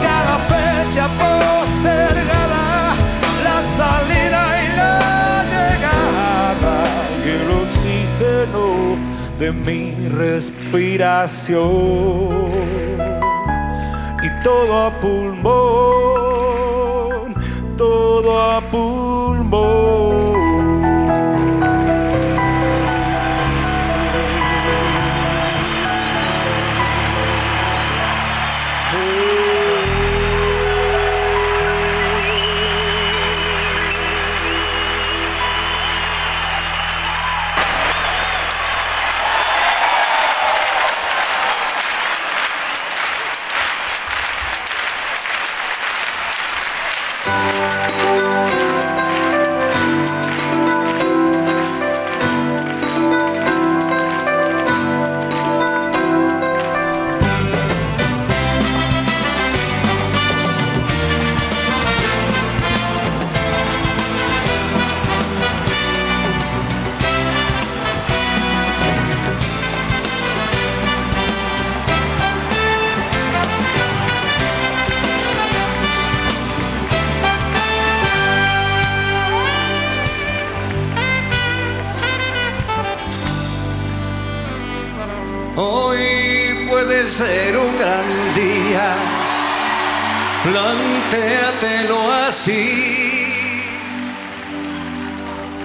Cada 0.00 0.38
fecha 0.48 1.04
postergada, 1.18 2.94
la 3.44 3.62
salida 3.62 4.42
y 4.64 4.66
la 4.78 5.44
llegada 5.52 6.74
y 7.22 7.26
el 7.28 7.48
oxígeno 7.50 8.64
de 9.38 9.48
mi 9.52 10.08
respiración 10.08 11.60
y 14.22 14.28
todo 14.42 14.86
a 14.86 14.90
pulmón, 15.02 16.14
todo 17.76 18.30
a 18.40 18.62
pulmón. 18.70 20.25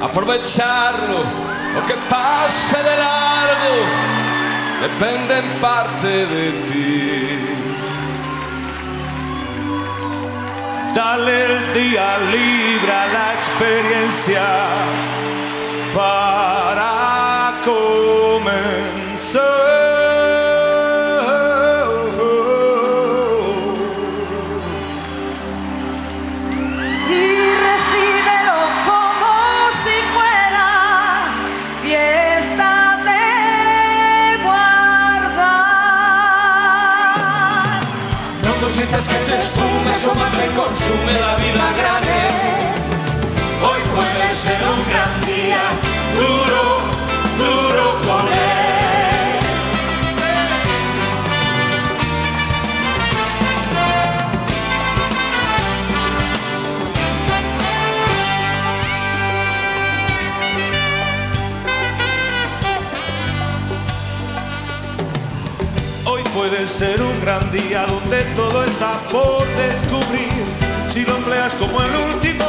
Aprovecharlo, 0.02 1.20
lo 1.76 1.86
que 1.86 1.94
pase 2.10 2.76
de 2.76 2.98
largo, 2.98 3.86
depende 4.82 5.38
en 5.38 5.50
parte 5.62 6.26
de 6.26 6.52
ti. 6.68 7.38
Dale 10.96 11.46
el 11.46 11.74
día 11.76 12.18
libre 12.32 12.92
a 12.92 13.08
la 13.08 13.34
experiencia 13.36 14.48
para 15.94 17.54
comenzar. 17.64 18.92
Ser 66.82 67.00
un 67.00 67.22
gran 67.22 67.52
día 67.52 67.86
donde 67.86 68.24
todo 68.34 68.64
está 68.64 68.94
por 69.12 69.46
descubrir. 69.56 70.44
Si 70.88 71.06
lo 71.06 71.16
empleas 71.16 71.54
como 71.54 71.80
el 71.80 71.94
último 72.10 72.46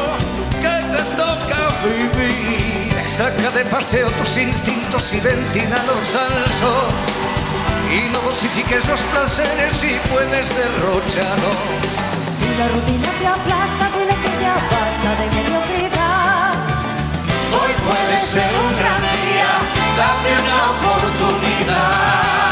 que 0.63 0.77
te 0.93 1.03
toca 1.21 1.61
vivir. 1.85 2.95
Saca 3.07 3.51
de 3.51 3.63
paseo 3.67 4.09
tus 4.13 4.39
instintos 4.39 5.13
y 5.13 5.21
ventínalos 5.21 6.15
al 6.15 6.49
sol. 6.61 6.89
Y 7.95 8.09
no 8.09 8.21
dosifiques 8.21 8.89
los 8.89 9.03
placeres 9.13 9.85
y 9.85 10.01
puedes 10.09 10.49
derrocharlos. 10.57 11.93
Si 12.19 12.49
la 12.57 12.69
rutina 12.69 13.11
te 13.21 13.27
aplasta, 13.27 13.85
dile 13.99 14.17
que 14.25 14.33
ya 14.41 14.57
basta 14.73 15.11
de 15.21 15.27
mediocridad. 15.37 16.55
Hoy 17.61 17.73
puede 17.87 18.17
ser 18.19 18.51
un 18.65 18.73
gran 18.81 19.03
día, 19.03 19.51
date 20.01 20.31
una 20.41 20.59
oportunidad. 20.71 22.52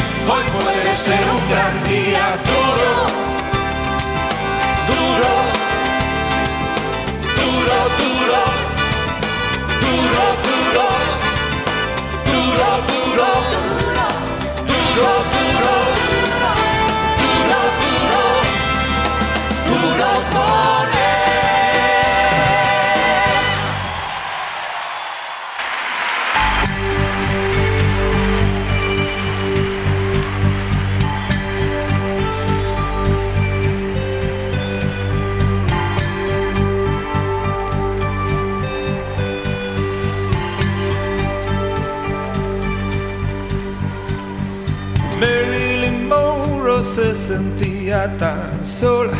Hoy 0.33 0.43
puede 0.63 0.95
ser 0.95 1.19
un 1.29 1.49
gran 1.49 1.83
día 1.83 2.39
duro, 2.47 2.93
duro, 4.87 5.33
duro, 7.35 7.79
duro, 7.99 8.41
duro, 9.81 10.25
duro, 10.31 10.87
duro, 12.31 12.69
duro, 12.87 13.29
duro, 13.29 13.89
duro, 15.41 15.75
duro, 17.21 17.59
duro, 17.81 18.23
duro 19.67 20.11
por 20.31 21.00
tan 47.91 48.63
sola, 48.63 49.11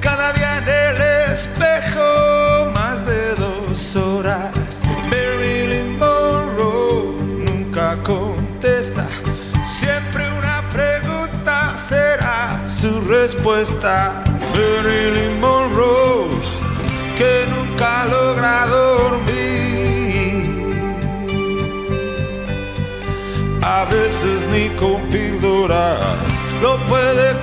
cada 0.00 0.32
día 0.32 0.56
en 0.56 0.68
el 0.68 1.32
espejo 1.32 2.70
más 2.74 3.04
de 3.04 3.34
dos 3.34 3.96
horas. 3.96 4.82
Marilyn 5.10 5.98
Monroe 5.98 7.18
nunca 7.44 7.98
contesta, 8.02 9.04
siempre 9.62 10.24
una 10.38 10.62
pregunta 10.72 11.76
será 11.76 12.62
su 12.64 13.02
respuesta. 13.02 14.24
Marilyn 14.56 15.38
Monroe 15.38 16.30
que 17.16 17.46
nunca 17.50 18.06
logra 18.06 18.66
dormir. 18.66 19.34
A 23.62 23.84
veces 23.84 24.46
ni 24.50 24.70
con 24.80 25.02
píldoras 25.10 26.34
lo 26.62 26.78
puede 26.86 27.33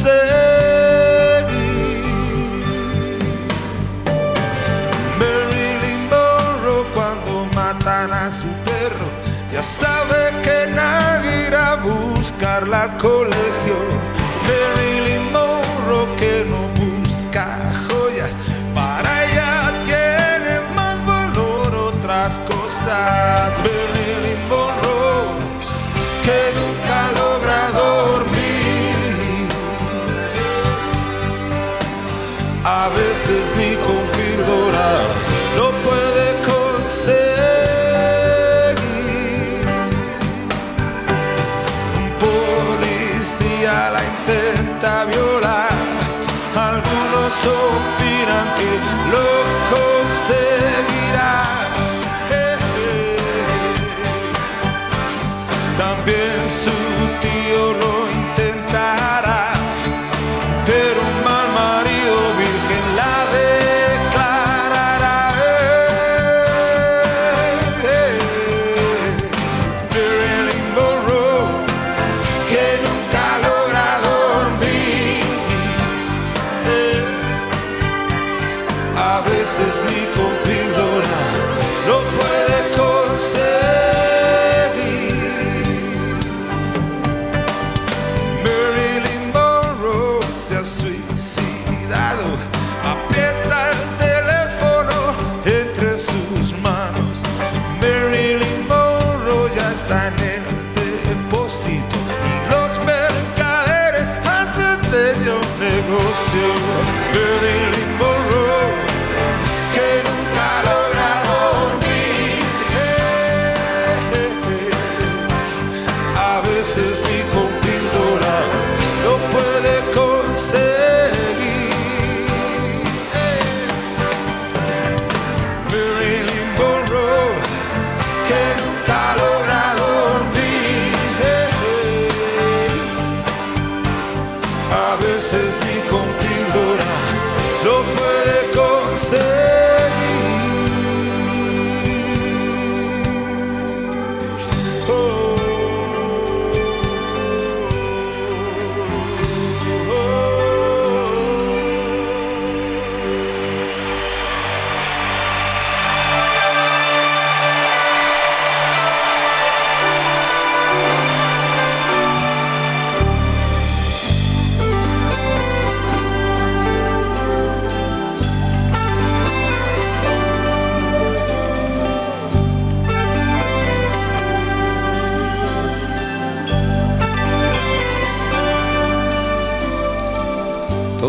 conseguir. 0.00 1.46
Marilyn 5.18 6.08
Monroe 6.08 6.86
cuando 6.94 7.46
matan 7.54 8.12
a 8.12 8.32
su 8.32 8.46
perro 8.64 9.08
ya 9.52 9.62
sabe 9.62 10.32
que 10.42 10.72
nadie 10.72 11.48
irá 11.48 11.72
a 11.72 11.76
buscarla 11.76 12.82
al 12.82 12.96
colegio. 12.96 14.09
is 33.30 33.50
the 33.52 33.99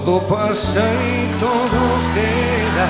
Todo 0.03 0.19
pasa 0.21 0.81
y 0.81 1.39
todo 1.39 1.79
queda, 2.15 2.89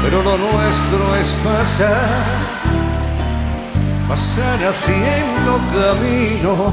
pero 0.00 0.22
lo 0.22 0.38
nuestro 0.38 1.16
es 1.16 1.34
pasar, 1.42 2.24
pasar 4.08 4.64
haciendo 4.64 5.58
camino, 5.74 6.72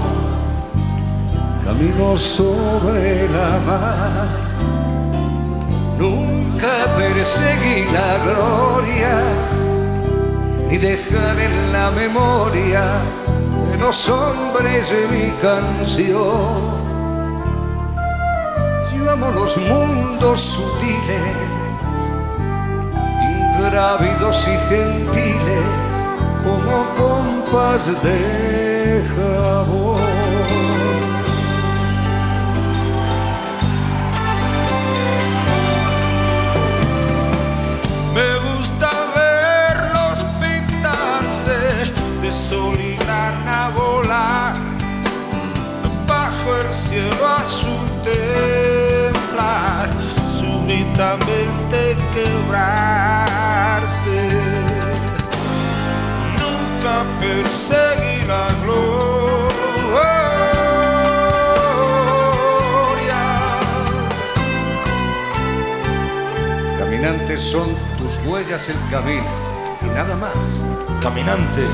camino 1.65 2.15
sobre 2.15 3.27
la 3.29 3.57
mar. 3.65 4.27
Nunca 5.97 6.95
perseguí 6.95 7.85
la 7.91 8.19
gloria, 8.23 9.21
ni 10.69 10.77
dejar 10.77 11.39
en 11.39 11.73
la 11.73 11.89
memoria 11.89 13.01
de 13.71 13.77
los 13.79 14.07
hombres 14.07 14.91
de 14.91 15.07
mi 15.07 15.31
canción. 15.41 16.72
Los 19.31 19.57
mundos 19.57 20.39
sutiles, 20.39 21.35
ingrávidos 23.57 24.47
y 24.47 24.57
gentiles, 24.69 25.95
como 26.43 26.85
pompas 26.97 27.87
de 28.03 29.03
jabón. 29.15 30.03
De 42.21 42.31
sol 42.31 42.77
y 42.79 42.95
grana 42.95 43.69
volar 43.75 44.53
bajo 46.07 46.55
el 46.55 46.73
cielo 46.73 47.27
azul 47.27 47.83
súbitamente 50.93 51.97
quebrarse. 52.13 53.49
Nunca 56.39 57.03
perseguí 57.19 58.25
la 58.27 58.47
gloria. 58.63 58.93
Caminantes 66.77 67.41
son 67.41 67.67
tus 67.97 68.19
huellas 68.25 68.69
el 68.69 68.77
camino 68.91 69.25
y 69.81 69.85
nada 69.85 70.15
más. 70.15 70.31
Caminante, 71.01 71.67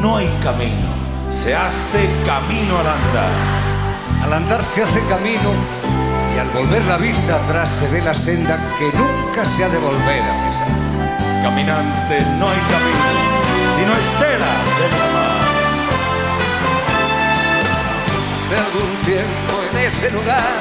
no 0.00 0.16
hay 0.16 0.28
camino, 0.42 0.88
se 1.30 1.54
hace 1.54 2.08
camino 2.24 2.78
al 2.78 2.88
andar. 2.88 3.30
Al 4.24 4.32
andar 4.32 4.64
se 4.64 4.82
hace 4.82 5.00
camino 5.06 5.83
al 6.44 6.50
volver 6.50 6.84
la 6.84 6.96
vista 6.96 7.36
atrás 7.36 7.70
se 7.70 7.88
ve 7.88 8.02
la 8.02 8.14
senda 8.14 8.58
que 8.78 8.86
nunca 8.96 9.46
se 9.46 9.64
ha 9.64 9.68
de 9.68 9.78
volver 9.78 10.22
a 10.22 10.46
pisar. 10.46 10.68
Caminante, 11.42 12.20
no 12.38 12.48
hay 12.48 12.60
camino, 12.74 13.04
sino 13.74 13.92
estelas 13.92 14.70
en 14.84 14.90
la 14.98 15.06
mar. 15.14 15.44
Hace 18.44 18.56
algún 18.66 18.96
tiempo 19.02 19.54
en 19.70 19.78
ese 19.86 20.10
lugar 20.10 20.58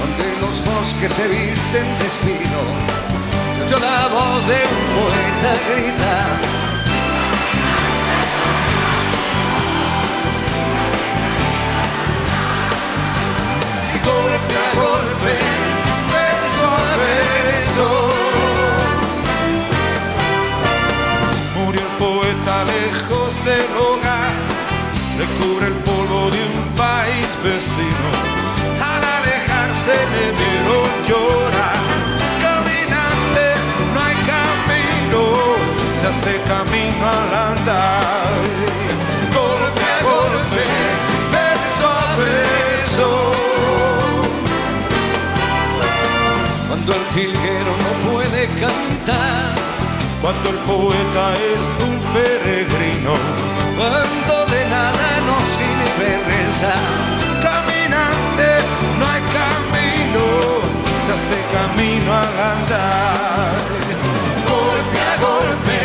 donde 0.00 0.40
los 0.40 0.64
bosques 0.64 1.12
se 1.12 1.26
visten 1.28 1.86
de 1.98 2.06
espino, 2.06 2.60
se 3.54 3.62
oyó 3.64 3.78
la 3.78 4.08
voz 4.08 4.46
de 4.46 4.60
un 4.74 4.84
poeta 4.96 5.50
gritar. 5.70 6.65
A 15.32 16.96
beso. 17.02 17.90
Murió 21.56 21.80
el 21.80 21.92
poeta 21.98 22.64
lejos 22.64 23.44
del 23.44 23.70
hogar, 23.76 24.34
le 25.18 25.26
cubre 25.38 25.66
el 25.68 25.74
polvo 25.88 26.30
de 26.30 26.38
un 26.38 26.74
país 26.76 27.28
vecino. 27.42 28.08
Al 28.92 29.02
alejarse 29.18 29.94
le 30.14 30.26
vieron 30.40 30.90
llorar. 31.08 31.80
Caminante, 32.40 33.46
no 33.92 34.00
hay 34.06 34.16
camino, 34.32 35.20
se 35.96 36.06
hace 36.08 36.40
camino 36.46 37.06
al 37.08 37.34
andar. 37.52 38.25
Jilguero 47.16 47.72
no 47.84 48.12
puede 48.12 48.46
cantar, 48.60 49.54
cuando 50.20 50.50
el 50.50 50.56
poeta 50.70 51.32
es 51.54 51.62
un 51.88 51.96
peregrino, 52.12 53.14
cuando 53.78 54.34
de 54.52 54.62
nada 54.68 55.08
nos 55.28 55.42
sirve 55.58 56.08
rezar. 56.32 56.82
Caminante, 57.40 58.48
no 58.98 59.04
hay 59.12 59.22
camino, 59.40 60.24
se 61.00 61.12
hace 61.12 61.38
camino 61.56 62.12
al 62.12 62.34
andar. 62.52 63.54
Golpe 64.52 65.00
a 65.00 65.16
golpe, 65.26 65.78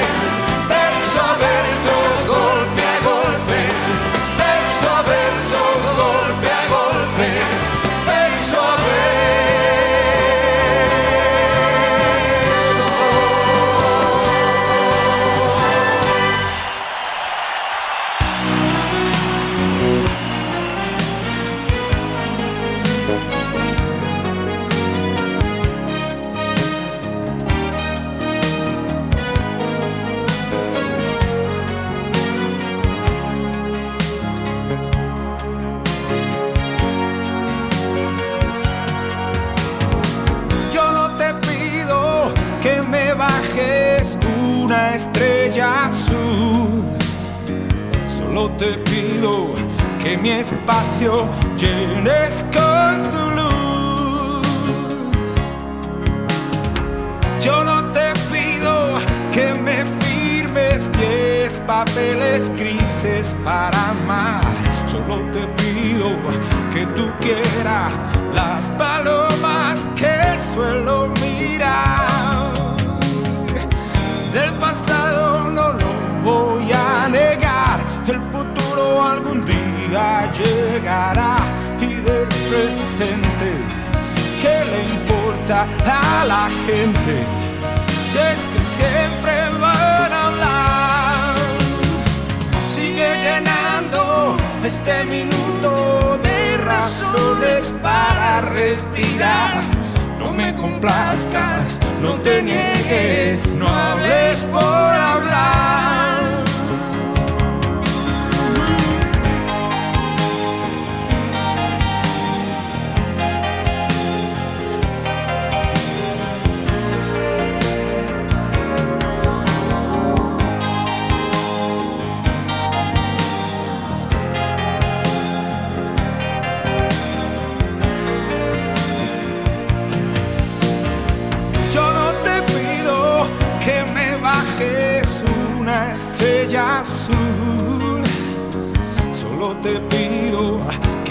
que 50.11 50.17
mi 50.17 50.29
espacio 50.31 51.25
llenes 51.57 52.43
con 52.51 53.03
tu 53.03 53.29
luz. 53.38 54.47
Yo 57.41 57.63
no 57.63 57.81
te 57.91 58.11
pido 58.29 58.97
que 59.31 59.53
me 59.61 59.85
firmes 60.03 60.91
diez 60.97 61.61
papeles 61.65 62.51
grises 62.57 63.35
para 63.45 63.77
amar, 63.89 64.43
solo 64.85 65.15
te 65.33 65.47
pido 65.61 66.09
que 66.73 66.85
tú 66.97 67.09
quieras 67.21 68.01
las 68.33 68.65
palomas 68.77 69.88
que 69.95 70.38
suelo 70.41 71.07
mirar. 71.21 72.60
Día 79.91 80.31
llegará 80.31 81.35
y 81.81 81.95
del 81.95 82.27
presente, 82.49 83.51
¿qué 84.41 84.55
le 84.72 84.80
importa 84.95 85.68
a 85.85 86.26
la 86.26 86.49
gente? 86.65 87.26
Si 88.09 88.18
es 88.18 88.39
que 88.51 88.61
siempre 88.61 89.59
van 89.59 90.13
a 90.13 90.27
hablar, 90.27 91.35
sigue 92.73 93.09
llenando 93.26 94.38
este 94.63 95.03
minuto 95.03 96.19
de 96.23 96.57
razones 96.57 97.73
para 97.81 98.41
respirar. 98.41 99.61
No 100.19 100.31
me 100.31 100.55
complazcas, 100.55 101.80
no 102.01 102.13
te 102.22 102.41
niegues, 102.41 103.53
no 103.55 103.68
hables 103.68 104.45
por 104.45 104.61
hablar. 104.61 106.20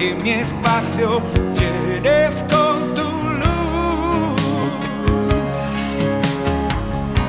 que 0.00 0.14
mi 0.14 0.30
espacio 0.30 1.20
llenes 1.58 2.42
con 2.48 2.94
tu 2.94 3.08
luz. 3.40 4.40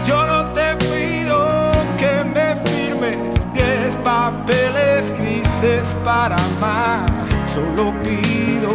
Yo 0.07 0.25
no 0.25 0.45
te 0.53 0.77
pido 0.77 1.69
que 1.99 2.23
me 2.33 2.55
firmes 2.69 3.45
diez 3.53 3.97
papeles 4.05 5.13
grises 5.17 5.97
para 6.05 6.37
amar, 6.37 7.09
solo 7.53 7.93
pido 8.03 8.69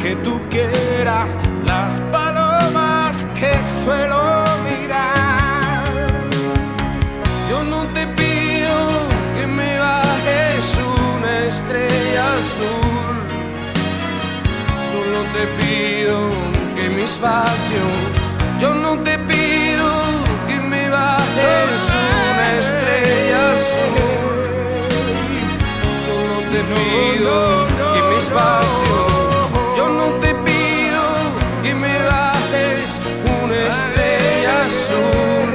que 0.00 0.16
tú 0.24 0.40
quieras 0.48 1.38
las 1.66 2.00
palomas 2.10 3.26
que 3.38 3.52
suelo 3.62 4.44
mirar. 4.64 5.84
Yo 7.50 7.62
no 7.64 7.84
te 7.92 8.06
pido 8.18 8.76
que 9.36 9.46
me 9.46 9.78
bajes 9.78 10.78
una 11.20 11.40
estrella 11.40 12.32
azul 12.38 13.15
no 15.16 15.22
te 15.32 15.46
pido 15.60 16.18
que 16.76 16.90
mi 16.90 17.02
espacio, 17.02 17.82
yo 18.60 18.74
no 18.74 18.98
te 18.98 19.18
pido 19.18 19.88
que 20.46 20.60
me 20.60 20.90
bajes 20.90 21.80
una 22.32 22.46
estrella 22.62 23.38
azul. 23.56 24.36
Solo 26.04 26.36
te 26.52 26.60
pido 26.74 27.66
que 27.94 28.00
mi 28.10 28.16
espacio, 28.16 28.96
yo 29.76 29.88
no 29.88 30.06
te 30.22 30.34
pido 30.48 31.04
que 31.62 31.74
me 31.74 31.96
bajes 32.12 33.00
una 33.42 33.56
estrella 33.72 34.52
azul. 34.68 35.50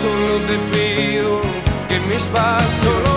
Solo 0.00 0.34
te 0.48 0.56
pido 0.72 1.40
que 1.88 1.98
mi 2.06 2.14
espacio. 2.14 3.07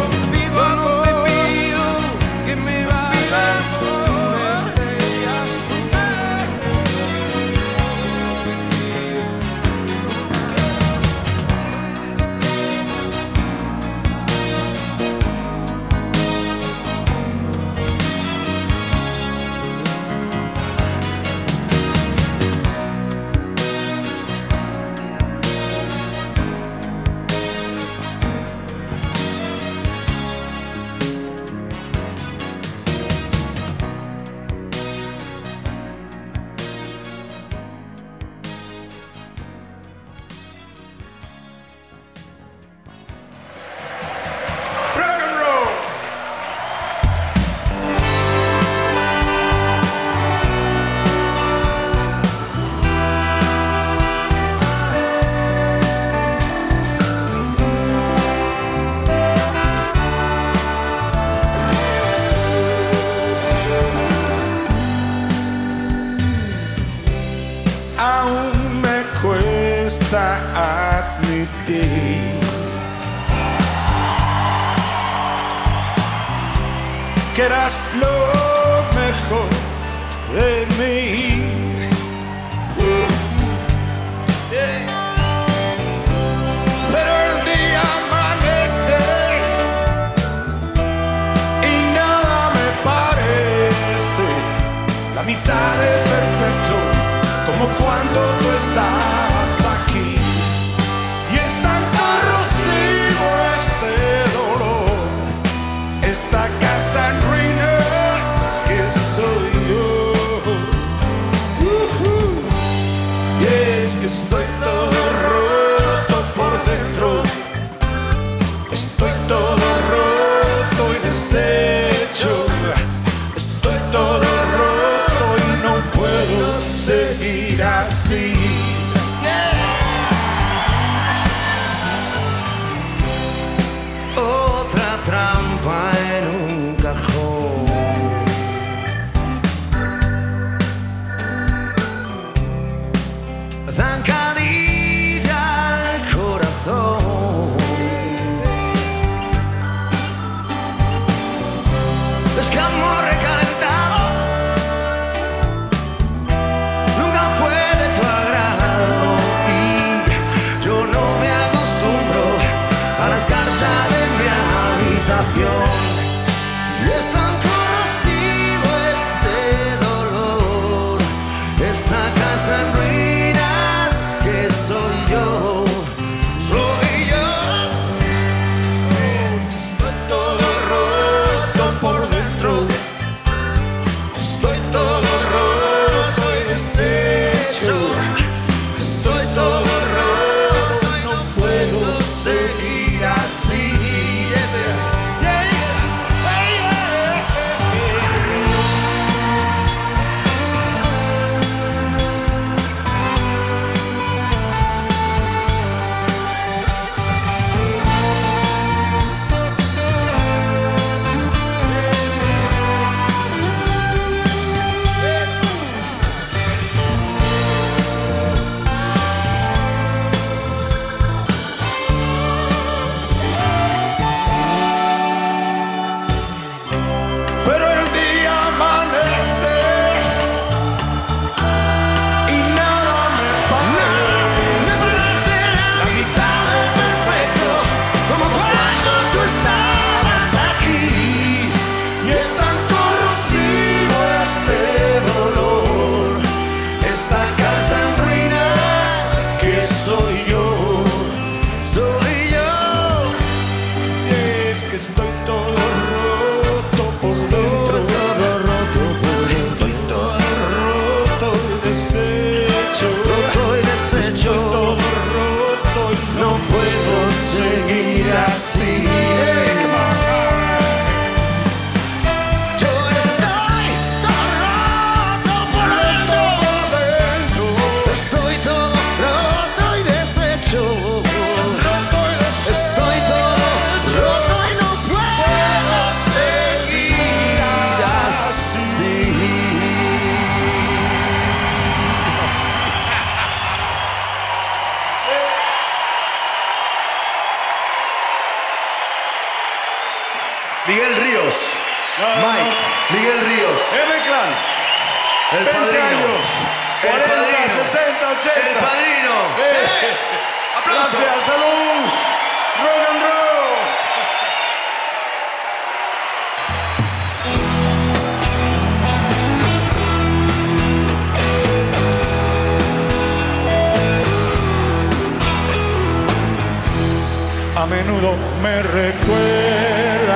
A 327.62 327.66
menudo 327.68 328.16
me 328.42 328.64
recuerdas 328.64 330.10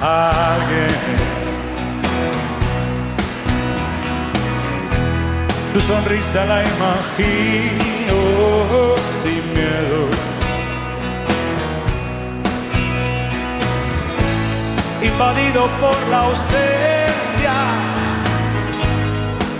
a 0.00 0.54
alguien. 0.54 0.88
Tu 5.74 5.80
sonrisa 5.82 6.46
la 6.46 6.64
imagino 6.64 8.16
sin 9.20 9.42
miedo. 9.52 10.08
Invadido 15.02 15.68
por 15.78 15.94
la 16.10 16.20
ausencia, 16.20 17.52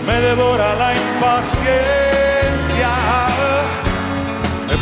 me 0.06 0.18
devora 0.18 0.74
la 0.76 0.94
impaciencia. 0.94 3.35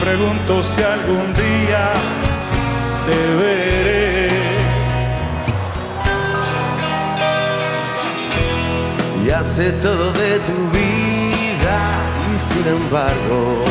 Pregunto 0.01 0.63
si 0.63 0.83
algún 0.83 1.33
día 1.33 1.93
te 3.07 3.35
veré. 3.41 4.29
Ya 9.27 9.43
sé 9.43 9.73
todo 9.73 10.13
de 10.13 10.39
tu 10.41 10.53
vida 10.71 11.79
y 12.35 12.39
sin 12.39 12.67
embargo 12.69 13.65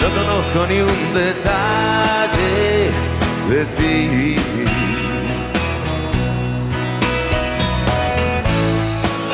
no 0.00 0.08
conozco 0.18 0.66
ni 0.68 0.80
un 0.80 1.14
detalle 1.14 2.90
de 3.50 3.64
ti. 3.76 4.36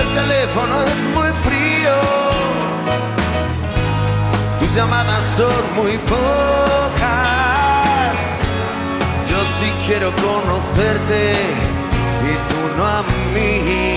El 0.00 0.08
teléfono 0.14 0.82
es 0.82 1.09
tus 4.70 4.76
llamadas 4.76 5.24
son 5.36 5.74
muy 5.74 5.98
pocas. 5.98 6.20
Yo 9.28 9.38
sí 9.58 9.72
quiero 9.86 10.12
conocerte 10.16 11.32
y 12.22 12.34
tú 12.48 12.76
no 12.76 12.86
a 12.86 13.02
mí. 13.34 13.96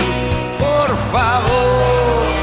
Por 0.60 0.90
favor, 1.12 2.43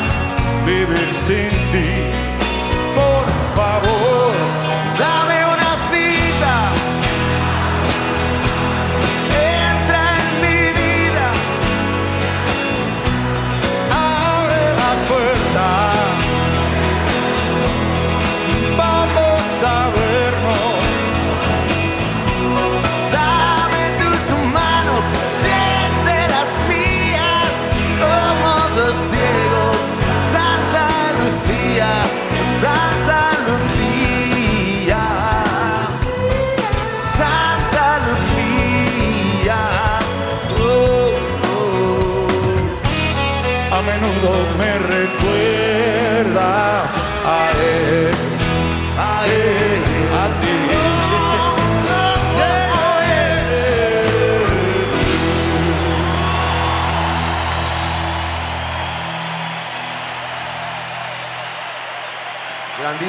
vivir 0.71 1.13
sin 1.13 1.51
ti. 1.71 1.89
Por 2.95 3.27
favor, 3.55 4.31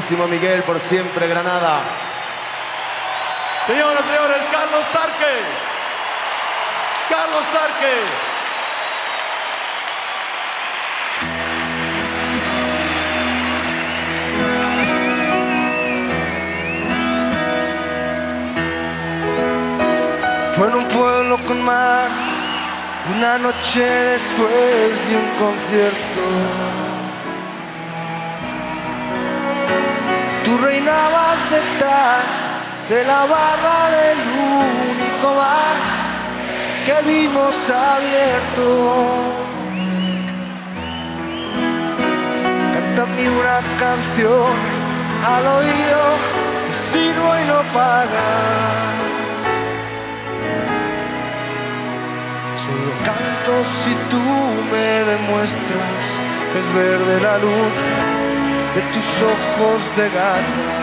Grandísimo 0.02 0.26
Miguel, 0.26 0.64
por 0.64 0.80
siempre 0.80 1.28
Granada. 1.28 1.80
Señoras 3.64 4.00
y 4.00 4.08
señores, 4.08 4.44
Carlos 4.50 4.88
Tarque. 4.88 5.38
Carlos 7.08 7.46
Tarque. 7.52 7.94
Fue 20.56 20.66
en 20.66 20.74
un 20.74 20.88
pueblo 20.88 21.38
con 21.46 21.62
mar, 21.62 22.10
una 23.16 23.38
noche 23.38 23.84
después 23.84 25.08
de 25.08 25.16
un 25.16 25.28
concierto. 25.38 26.81
De 32.02 33.04
la 33.04 33.26
barra 33.26 33.90
del 33.90 34.18
único 34.18 35.36
bar 35.36 35.76
que 36.84 36.96
vimos 37.08 37.70
abierto. 37.70 38.66
Cántame 42.74 43.30
una 43.30 43.58
canción 43.78 44.52
al 45.32 45.46
oído, 45.46 46.02
te 46.66 46.74
sirvo 46.74 47.28
y 47.40 47.44
no 47.44 47.62
pagas. 47.72 48.82
Solo 52.64 52.92
canto 53.06 53.54
si 53.80 53.94
tú 54.10 54.24
me 54.72 55.04
demuestras 55.12 56.04
que 56.52 56.58
es 56.58 56.74
verde 56.74 57.20
la 57.20 57.38
luz 57.38 57.74
de 58.74 58.80
tus 58.92 59.08
ojos 59.22 59.96
de 59.96 60.08
gata. 60.08 60.81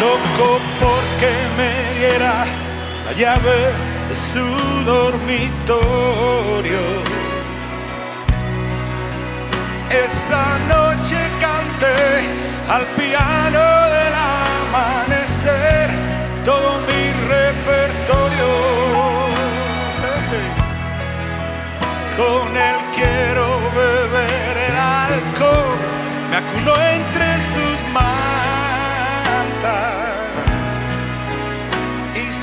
Loco 0.00 0.60
porque 0.80 1.30
me 1.56 1.70
diera 1.98 2.44
la 3.06 3.12
llave 3.12 3.58
de 4.08 4.14
su 4.14 4.46
dormitorio. 4.84 6.82
Esa 9.90 10.44
noche 10.68 11.16
canté 11.40 11.98
al 12.68 12.84
piano 12.98 13.64
del 13.96 14.14
amanecer 14.72 15.90
todo 16.44 16.78
mi 16.86 17.02
repertorio. 17.34 18.50
Con 22.16 22.56
él 22.56 22.76
quiero 22.92 23.46
beber 23.80 24.56
el 24.68 24.76
alcohol, 24.76 25.76
me 26.30 26.36
acunó 26.36 26.74
entre 26.82 27.26
sus 27.40 27.78
mantas 27.92 28.27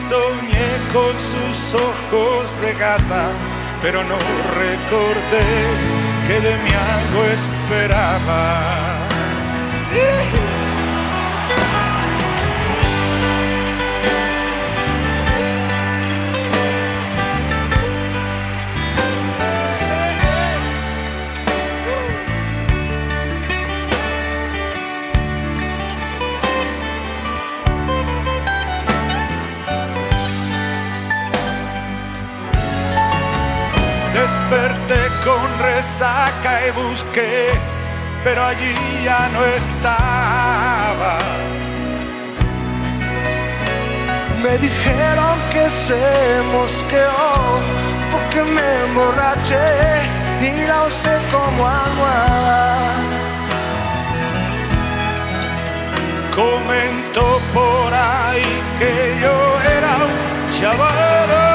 soñé 0.10 0.70
con 0.94 1.14
sus 1.20 1.74
ojos 1.74 2.62
de 2.62 2.74
gata, 2.74 3.32
pero 3.82 4.04
no 4.04 4.18
recordé 4.64 5.46
que 6.28 6.40
de 6.42 6.58
mí 6.64 6.70
algo 6.94 7.26
esperaba. 7.26 8.96
Desperté 34.48 35.00
con 35.24 35.60
resaca 35.60 36.68
y 36.68 36.72
busqué, 36.72 37.50
pero 38.24 38.46
allí 38.46 38.76
ya 39.04 39.28
no 39.30 39.44
estaba. 39.44 41.18
Me 44.44 44.56
dijeron 44.60 45.40
que 45.50 45.68
se 45.68 46.44
mosqueó 46.54 47.60
porque 48.12 48.44
me 48.44 48.84
emborraché 48.84 50.04
y 50.42 50.68
la 50.68 50.84
usé 50.84 51.18
como 51.32 51.68
almohada. 51.68 52.94
Comentó 56.36 57.42
por 57.52 57.92
ahí 57.92 58.62
que 58.78 59.18
yo 59.24 59.72
era 59.76 59.96
un 60.06 60.52
chaval 60.52 61.55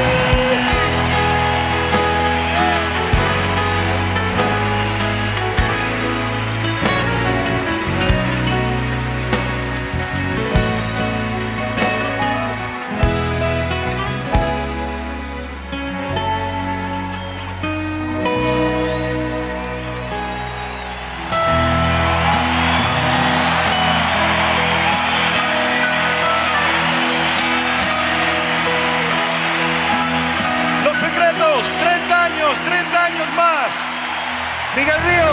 Miguel 34.81 34.97
Río. 35.03 35.25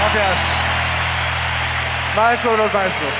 Gracias. 0.00 0.38
Maestro 2.16 2.50
de 2.52 2.56
los 2.56 2.72
maestros. 2.72 3.12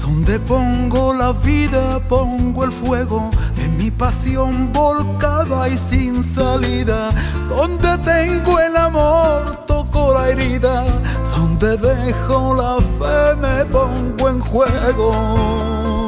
Donde 0.00 0.38
pongo 0.38 1.14
la 1.14 1.32
vida, 1.32 1.98
pongo 2.08 2.64
el 2.64 2.70
fuego 2.70 3.30
de 3.56 3.66
mi 3.66 3.90
pasión 3.90 4.72
volcada 4.72 5.68
y 5.68 5.76
sin 5.76 6.22
salida. 6.22 7.10
Donde 7.48 7.98
tengo 7.98 8.60
el 8.60 8.76
amor, 8.76 9.66
toco 9.66 10.14
la 10.14 10.28
herida. 10.28 10.84
Donde 11.64 11.94
dejo 11.96 12.54
la 12.54 12.76
fe, 12.98 13.36
me 13.36 13.64
pongo 13.64 14.28
en 14.28 14.38
juego. 14.38 16.06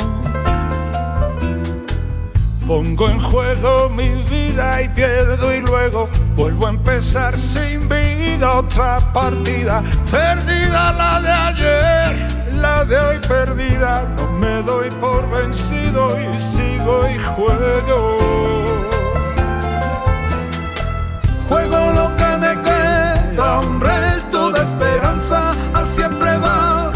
Pongo 2.66 3.08
en 3.08 3.18
juego 3.22 3.88
mi 3.88 4.10
vida 4.24 4.82
y 4.82 4.88
pierdo 4.90 5.54
y 5.54 5.62
luego 5.62 6.10
vuelvo 6.34 6.66
a 6.66 6.70
empezar 6.70 7.38
sin 7.38 7.88
vida 7.88 8.58
otra 8.58 8.98
partida. 9.14 9.82
Perdida 10.10 10.92
la 10.92 11.20
de 11.22 11.32
ayer, 11.32 12.52
la 12.60 12.84
de 12.84 12.98
hoy 12.98 13.18
perdida. 13.26 14.06
No 14.18 14.30
me 14.32 14.62
doy 14.62 14.90
por 14.90 15.26
vencido 15.30 16.18
y 16.20 16.38
sigo 16.38 17.08
y 17.08 17.18
juego. 17.18 18.18
Juego 21.48 21.92
lo 21.92 22.14
que 22.18 22.36
me 22.36 22.60
queda, 22.60 23.60
un 23.60 23.80
resto 23.80 24.50
de 24.50 24.62
esperanza, 24.62 24.85
siempre 25.96 26.36
va. 26.38 26.92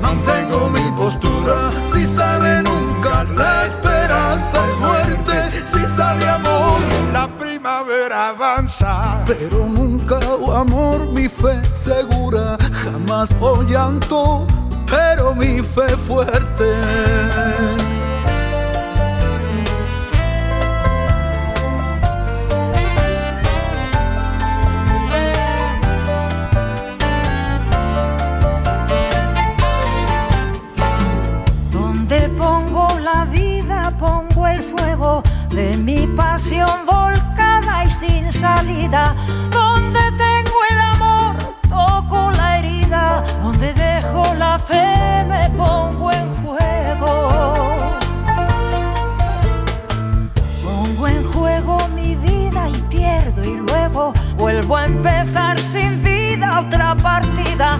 Mantengo 0.00 0.70
mi 0.70 0.92
postura, 0.96 1.70
si 1.92 2.06
sale 2.06 2.62
nunca 2.62 3.24
la 3.24 3.66
esperanza 3.66 4.58
es 4.68 4.78
muerte, 4.78 5.36
si 5.66 5.84
sale 5.86 6.24
amor. 6.28 6.78
La 7.12 7.26
primavera 7.26 8.28
avanza, 8.28 9.24
Pero 9.26 9.66
nunca 9.66 10.18
oh 10.30 10.52
amor, 10.52 11.00
mi 11.16 11.28
fe 11.28 11.60
segura, 11.74 12.56
jamás 12.84 13.28
oh 13.40 13.62
llanto, 13.62 14.46
pero 14.86 15.34
mi 15.34 15.60
fe 15.62 15.88
fuerte. 15.96 16.70
Salida. 38.38 39.14
Donde 39.50 40.00
tengo 40.12 40.58
el 40.70 40.80
amor, 40.94 41.36
toco 41.68 42.30
la 42.30 42.58
herida. 42.58 43.24
Donde 43.42 43.74
dejo 43.74 44.22
la 44.34 44.58
fe, 44.58 45.24
me 45.28 45.50
pongo 45.50 46.12
en 46.12 46.28
juego. 46.42 47.10
Pongo 50.62 51.08
en 51.08 51.32
juego 51.32 51.78
mi 51.96 52.14
vida 52.16 52.68
y 52.68 52.80
pierdo 52.82 53.44
y 53.44 53.56
luego 53.56 54.12
vuelvo 54.36 54.76
a 54.76 54.84
empezar 54.86 55.58
sin 55.58 56.02
vida 56.04 56.60
otra 56.60 56.94
partida. 56.94 57.78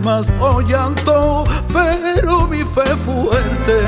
Jamás 0.00 0.26
o 0.40 0.60
llanto, 0.60 1.44
pero 1.72 2.46
mi 2.46 2.58
fe 2.58 2.96
fuerte. 2.96 3.84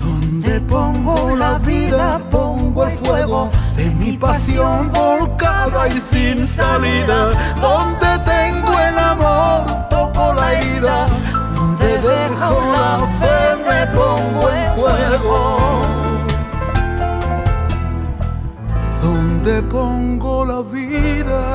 Donde 0.00 0.60
pongo 0.62 1.36
la 1.36 1.58
vida, 1.58 2.20
pongo 2.30 2.84
el 2.84 2.90
fuego 2.92 3.50
de 3.76 3.90
mi 3.90 4.16
pasión 4.16 4.90
volcada 4.92 5.88
y 5.88 5.96
sin 5.98 6.46
salida. 6.46 7.30
Donde 7.60 8.18
tengo 8.24 8.78
el 8.78 8.98
amor, 8.98 9.88
toco 9.90 10.32
la 10.34 10.54
herida. 10.54 11.06
Donde 11.54 11.86
dejo 11.86 12.50
la 12.72 12.98
fe, 13.20 13.38
me 13.68 13.86
pongo 13.88 14.50
en 14.50 14.70
juego. 14.74 15.80
Donde 19.02 19.62
pongo 19.62 20.46
la 20.46 20.62
vida, 20.62 21.53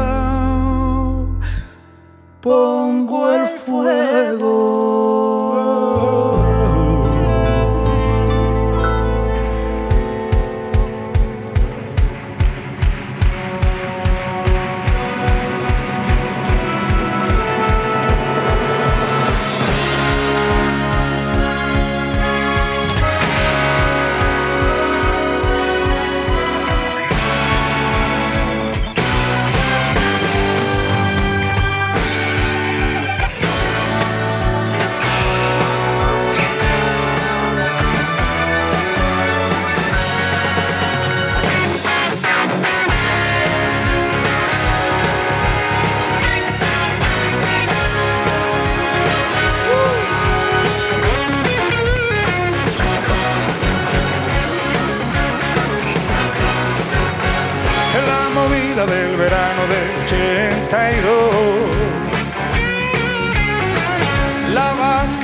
pongo 2.41 3.31
el 3.33 3.47
fuego. 3.47 4.98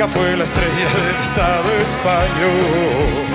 Fue 0.08 0.36
la 0.38 0.44
estrella 0.44 0.70
del 0.70 1.16
Estado 1.22 1.70
español. 1.78 3.26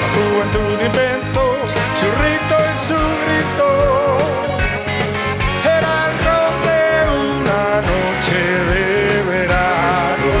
La 0.00 0.08
juventud 0.14 0.74
inventó 0.86 1.44
su 2.00 2.06
rito 2.22 2.56
y 2.72 2.76
su 2.78 3.00
grito. 3.22 3.68
Era 5.64 5.92
el 6.06 6.12
ron 6.24 6.54
de 6.68 6.80
una 7.30 7.62
noche 7.90 8.40
de 8.70 8.86
verano. 9.28 10.32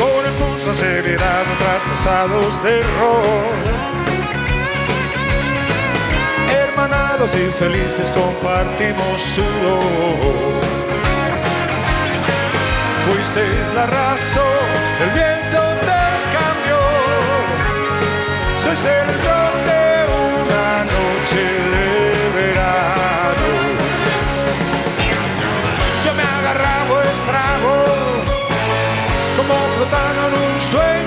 Con 0.00 0.20
el 0.26 0.34
pulso 0.34 0.70
acelerado 0.72 1.50
traspasados 1.58 2.62
de 2.62 2.82
rol. 3.00 3.56
Hermanados 6.50 7.34
y 7.34 7.50
felices 7.52 8.10
compartimos 8.10 9.20
su 9.20 9.42
dolor. 9.62 10.87
Fuisteis 13.08 13.72
la 13.74 13.86
razón, 13.86 14.66
el 15.00 15.10
viento 15.10 15.60
del 15.90 16.16
cambio. 16.36 16.78
Sois 18.62 18.84
el 18.84 19.08
ron 19.24 19.54
de 19.70 19.84
una 20.42 20.84
noche 20.84 21.42
de 21.72 21.88
verano. 22.38 23.48
Yo 26.04 26.10
me 26.12 26.22
agarraba 26.22 26.82
a 26.82 26.84
vuestra 26.84 27.42
voz 27.64 28.26
como 29.38 29.54
flotando 29.74 30.20
en 30.28 30.34
un 30.44 30.60
sueño, 30.60 30.97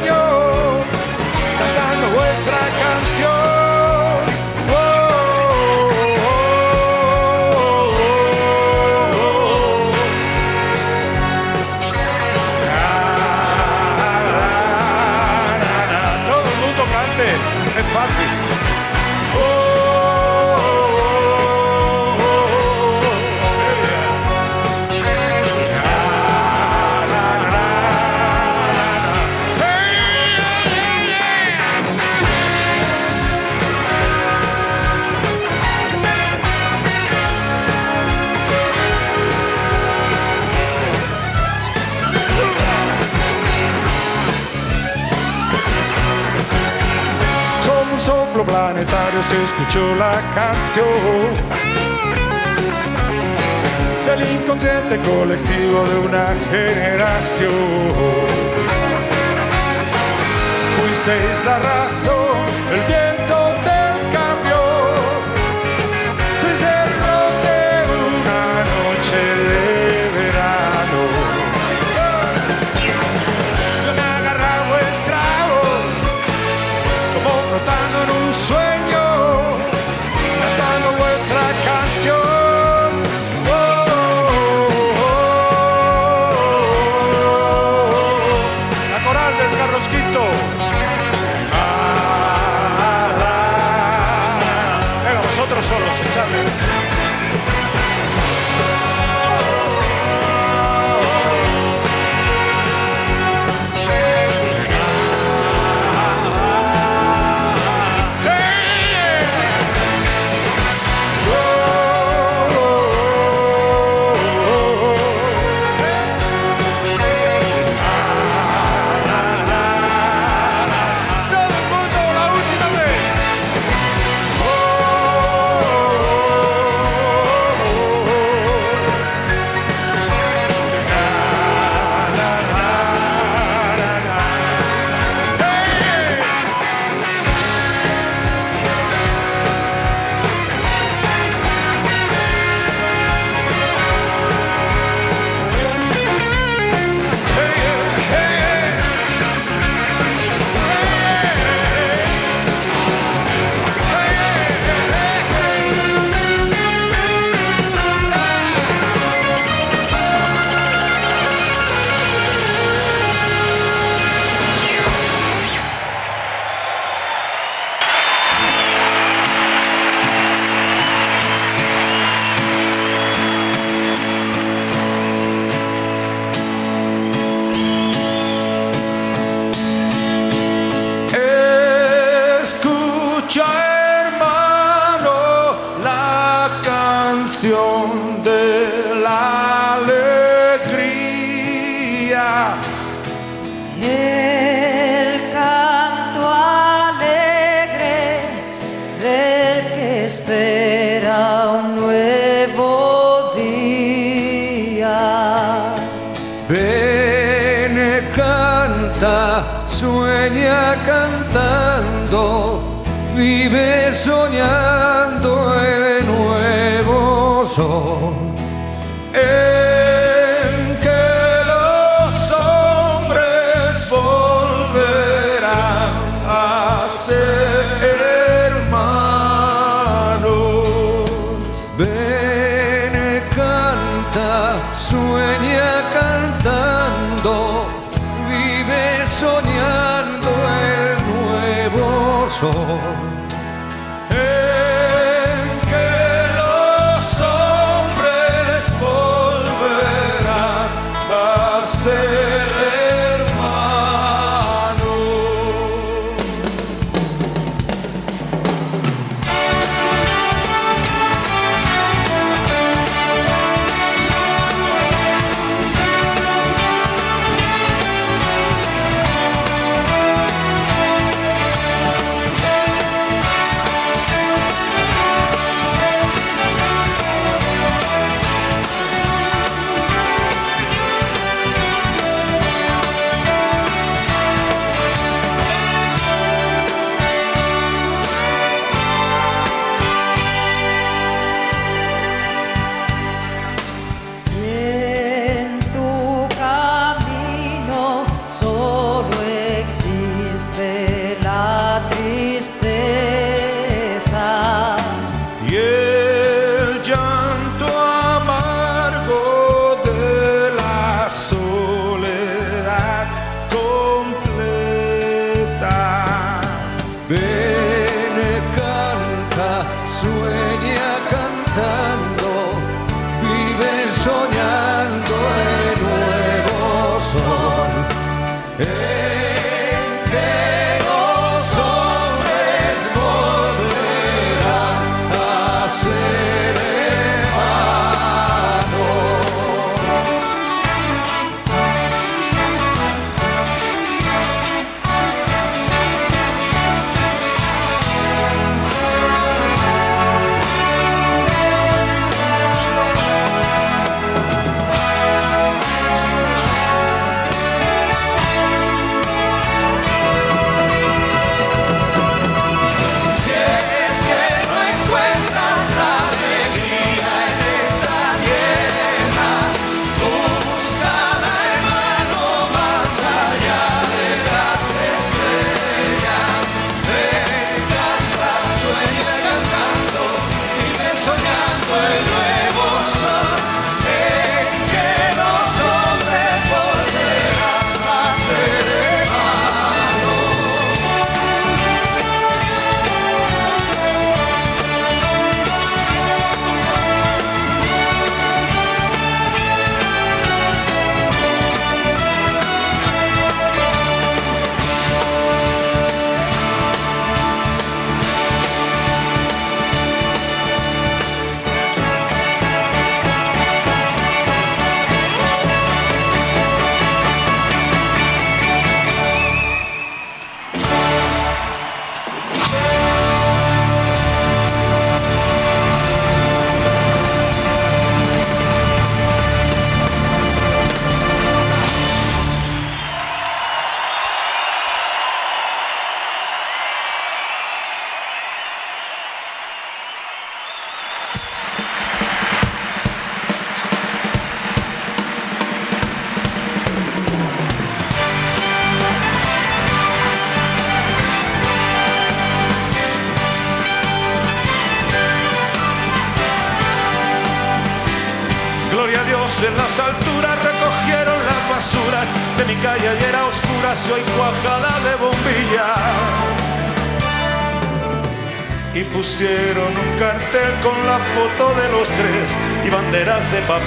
se 49.24 49.44
escuchó 49.44 49.96
la 49.96 50.20
canción 50.36 50.86
del 54.06 54.22
inconsciente 54.34 55.00
colectivo 55.00 55.86
de 55.86 55.98
una 56.00 56.36
generación. 56.50 57.52
Fuisteis 60.76 61.46
la 61.46 61.60
razón, 61.60 62.36
el 62.74 62.82
viento 62.88 63.21
solos, 95.62 96.00
echadle. 96.02 96.81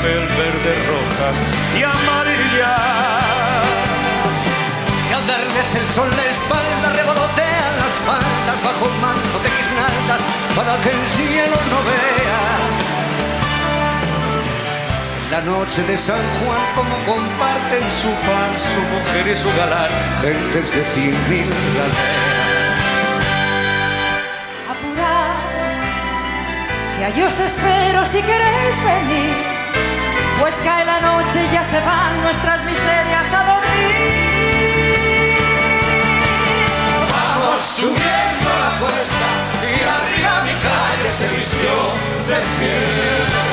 Papel 0.04 0.28
verdes, 0.36 0.78
rojas 0.86 1.42
y 1.78 1.82
amarillas. 1.82 2.70
Y 5.08 5.12
al 5.12 5.26
darles 5.26 5.74
el 5.74 5.86
sol 5.86 6.10
la 6.16 6.26
espalda 6.30 6.92
revolotean 6.94 7.76
las 7.82 7.94
faldas 8.04 8.62
bajo 8.62 8.84
un 8.86 9.00
manto 9.00 9.38
de 9.42 9.48
guirnaldas 9.56 10.20
para 10.54 10.76
que 10.82 10.90
el 10.90 11.06
cielo 11.06 11.56
no 11.70 11.78
vea. 11.88 12.42
La 15.30 15.40
noche 15.40 15.82
de 15.84 15.96
San 15.96 16.20
Juan 16.38 16.60
como 16.74 16.96
comparten 17.04 17.90
su 17.90 18.10
pan, 18.26 18.50
su 18.56 18.80
mujer 18.94 19.26
y 19.26 19.36
su 19.36 19.48
galán, 19.56 19.90
gentes 20.20 20.70
de 20.72 20.84
cien 20.84 21.16
mil 21.28 21.50
Apurad, 24.70 25.36
que 26.98 27.04
allí 27.04 27.22
os 27.22 27.40
espero 27.40 28.06
si 28.06 28.22
queréis 28.22 28.76
venir, 28.84 29.53
pues 30.40 30.56
cae 30.64 30.84
la 30.84 31.00
noche 31.00 31.46
y 31.46 31.52
ya 31.52 31.64
se 31.64 31.80
van 31.80 32.22
nuestras 32.22 32.64
miserias 32.64 33.32
a 33.32 33.44
dormir. 33.44 34.14
Vamos 37.10 37.60
subiendo 37.60 38.50
la 38.64 38.78
cuesta 38.80 39.28
y 39.62 39.74
arriba 39.96 40.42
mi 40.42 40.52
calle 40.52 41.08
se 41.08 41.28
vistió 41.28 41.70
de 42.28 42.36
fiesta. 42.58 43.44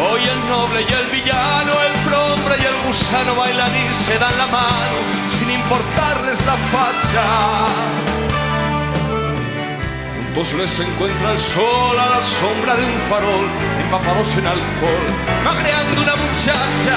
Hoy 0.00 0.22
el 0.22 0.48
noble 0.48 0.82
y 0.88 0.92
el 0.92 1.06
villano, 1.10 1.72
el 1.82 1.92
prombre 2.08 2.56
y 2.60 2.64
el 2.64 2.86
gusano 2.86 3.34
bailan 3.34 3.74
y 3.74 3.94
se 3.94 4.18
dan 4.18 4.36
la 4.38 4.46
mano 4.46 5.17
importarles 5.68 6.44
la 6.46 6.56
facha. 6.72 7.24
Juntos 10.34 10.54
les 10.54 10.80
encuentra 10.80 11.32
el 11.32 11.38
sol 11.38 11.98
a 11.98 12.06
la 12.16 12.22
sombra 12.22 12.74
de 12.74 12.84
un 12.84 12.98
farol, 13.08 13.46
empapados 13.82 14.34
en 14.38 14.46
alcohol, 14.46 15.06
magreando 15.44 16.02
una 16.02 16.16
muchacha. 16.16 16.96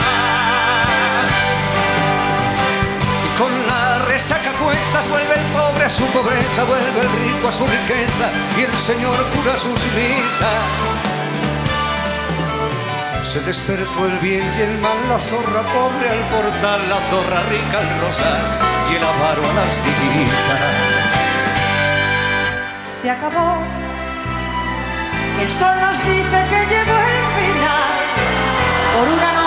Y 3.25 3.37
con 3.37 3.51
la 3.67 4.05
resaca 4.05 4.51
cuestas 4.53 5.09
vuelve 5.09 5.33
el 5.33 5.45
pobre 5.51 5.85
a 5.85 5.89
su 5.89 6.05
pobreza, 6.05 6.63
vuelve 6.63 7.01
el 7.01 7.11
rico 7.25 7.49
a 7.49 7.51
su 7.51 7.65
riqueza 7.65 8.29
y 8.57 8.61
el 8.61 8.77
señor 8.77 9.17
cura 9.35 9.57
sus 9.57 9.83
misas. 9.93 11.00
Se 13.31 13.39
despertó 13.39 14.07
el 14.07 14.19
bien 14.19 14.43
y 14.57 14.61
el 14.61 14.77
mal, 14.79 15.07
la 15.07 15.17
zorra 15.17 15.61
pobre 15.61 16.09
al 16.09 16.19
portal, 16.27 16.89
la 16.89 16.99
zorra 16.99 17.41
rica 17.43 17.77
al 17.77 18.01
rosar 18.01 18.41
y 18.91 18.95
el 18.97 19.01
avaro 19.01 19.41
a 19.49 19.53
las 19.53 19.79
divisas. 19.85 20.59
Se 22.85 23.09
acabó. 23.09 23.55
El 25.39 25.49
sol 25.49 25.73
nos 25.79 25.97
dice 26.03 26.45
que 26.49 26.59
llegó 26.73 26.97
el 27.13 27.23
final. 27.39 27.91
Por 28.97 29.07
una 29.07 29.31
noche 29.31 29.40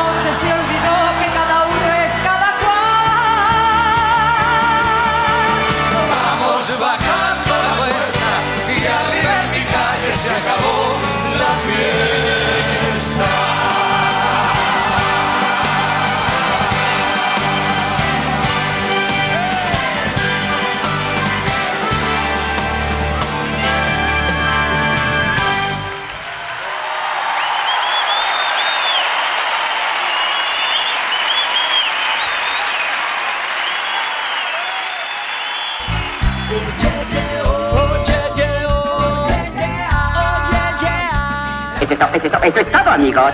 es, 42.25 42.73
todo, 42.73 42.91
amigos. 42.91 43.33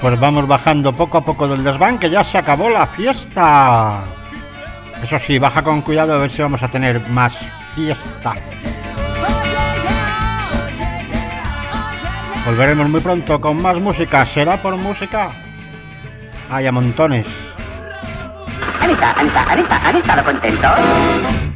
Pues 0.00 0.20
vamos 0.20 0.46
bajando 0.46 0.92
poco 0.92 1.18
a 1.18 1.20
poco 1.20 1.48
del 1.48 1.64
desván, 1.64 1.98
que 1.98 2.08
ya 2.08 2.22
se 2.22 2.38
acabó 2.38 2.70
la 2.70 2.86
fiesta. 2.86 4.04
Eso 5.02 5.18
sí, 5.18 5.38
baja 5.38 5.62
con 5.62 5.82
cuidado 5.82 6.14
a 6.14 6.18
ver 6.18 6.30
si 6.30 6.42
vamos 6.42 6.62
a 6.62 6.68
tener 6.68 7.00
más 7.08 7.36
fiesta. 7.74 8.34
Volveremos 12.46 12.88
muy 12.88 13.00
pronto 13.00 13.40
con 13.40 13.60
más 13.60 13.76
música. 13.76 14.24
¿Será 14.24 14.56
por 14.62 14.76
música? 14.76 15.32
Hay 16.48 16.64
a 16.64 16.70
montones. 16.70 17.26
¿Han 18.80 18.90
estado, 18.90 19.18
han 19.18 19.26
estado, 19.26 19.50
han 19.88 19.96
estado, 19.96 20.24
contentos? 20.24 21.55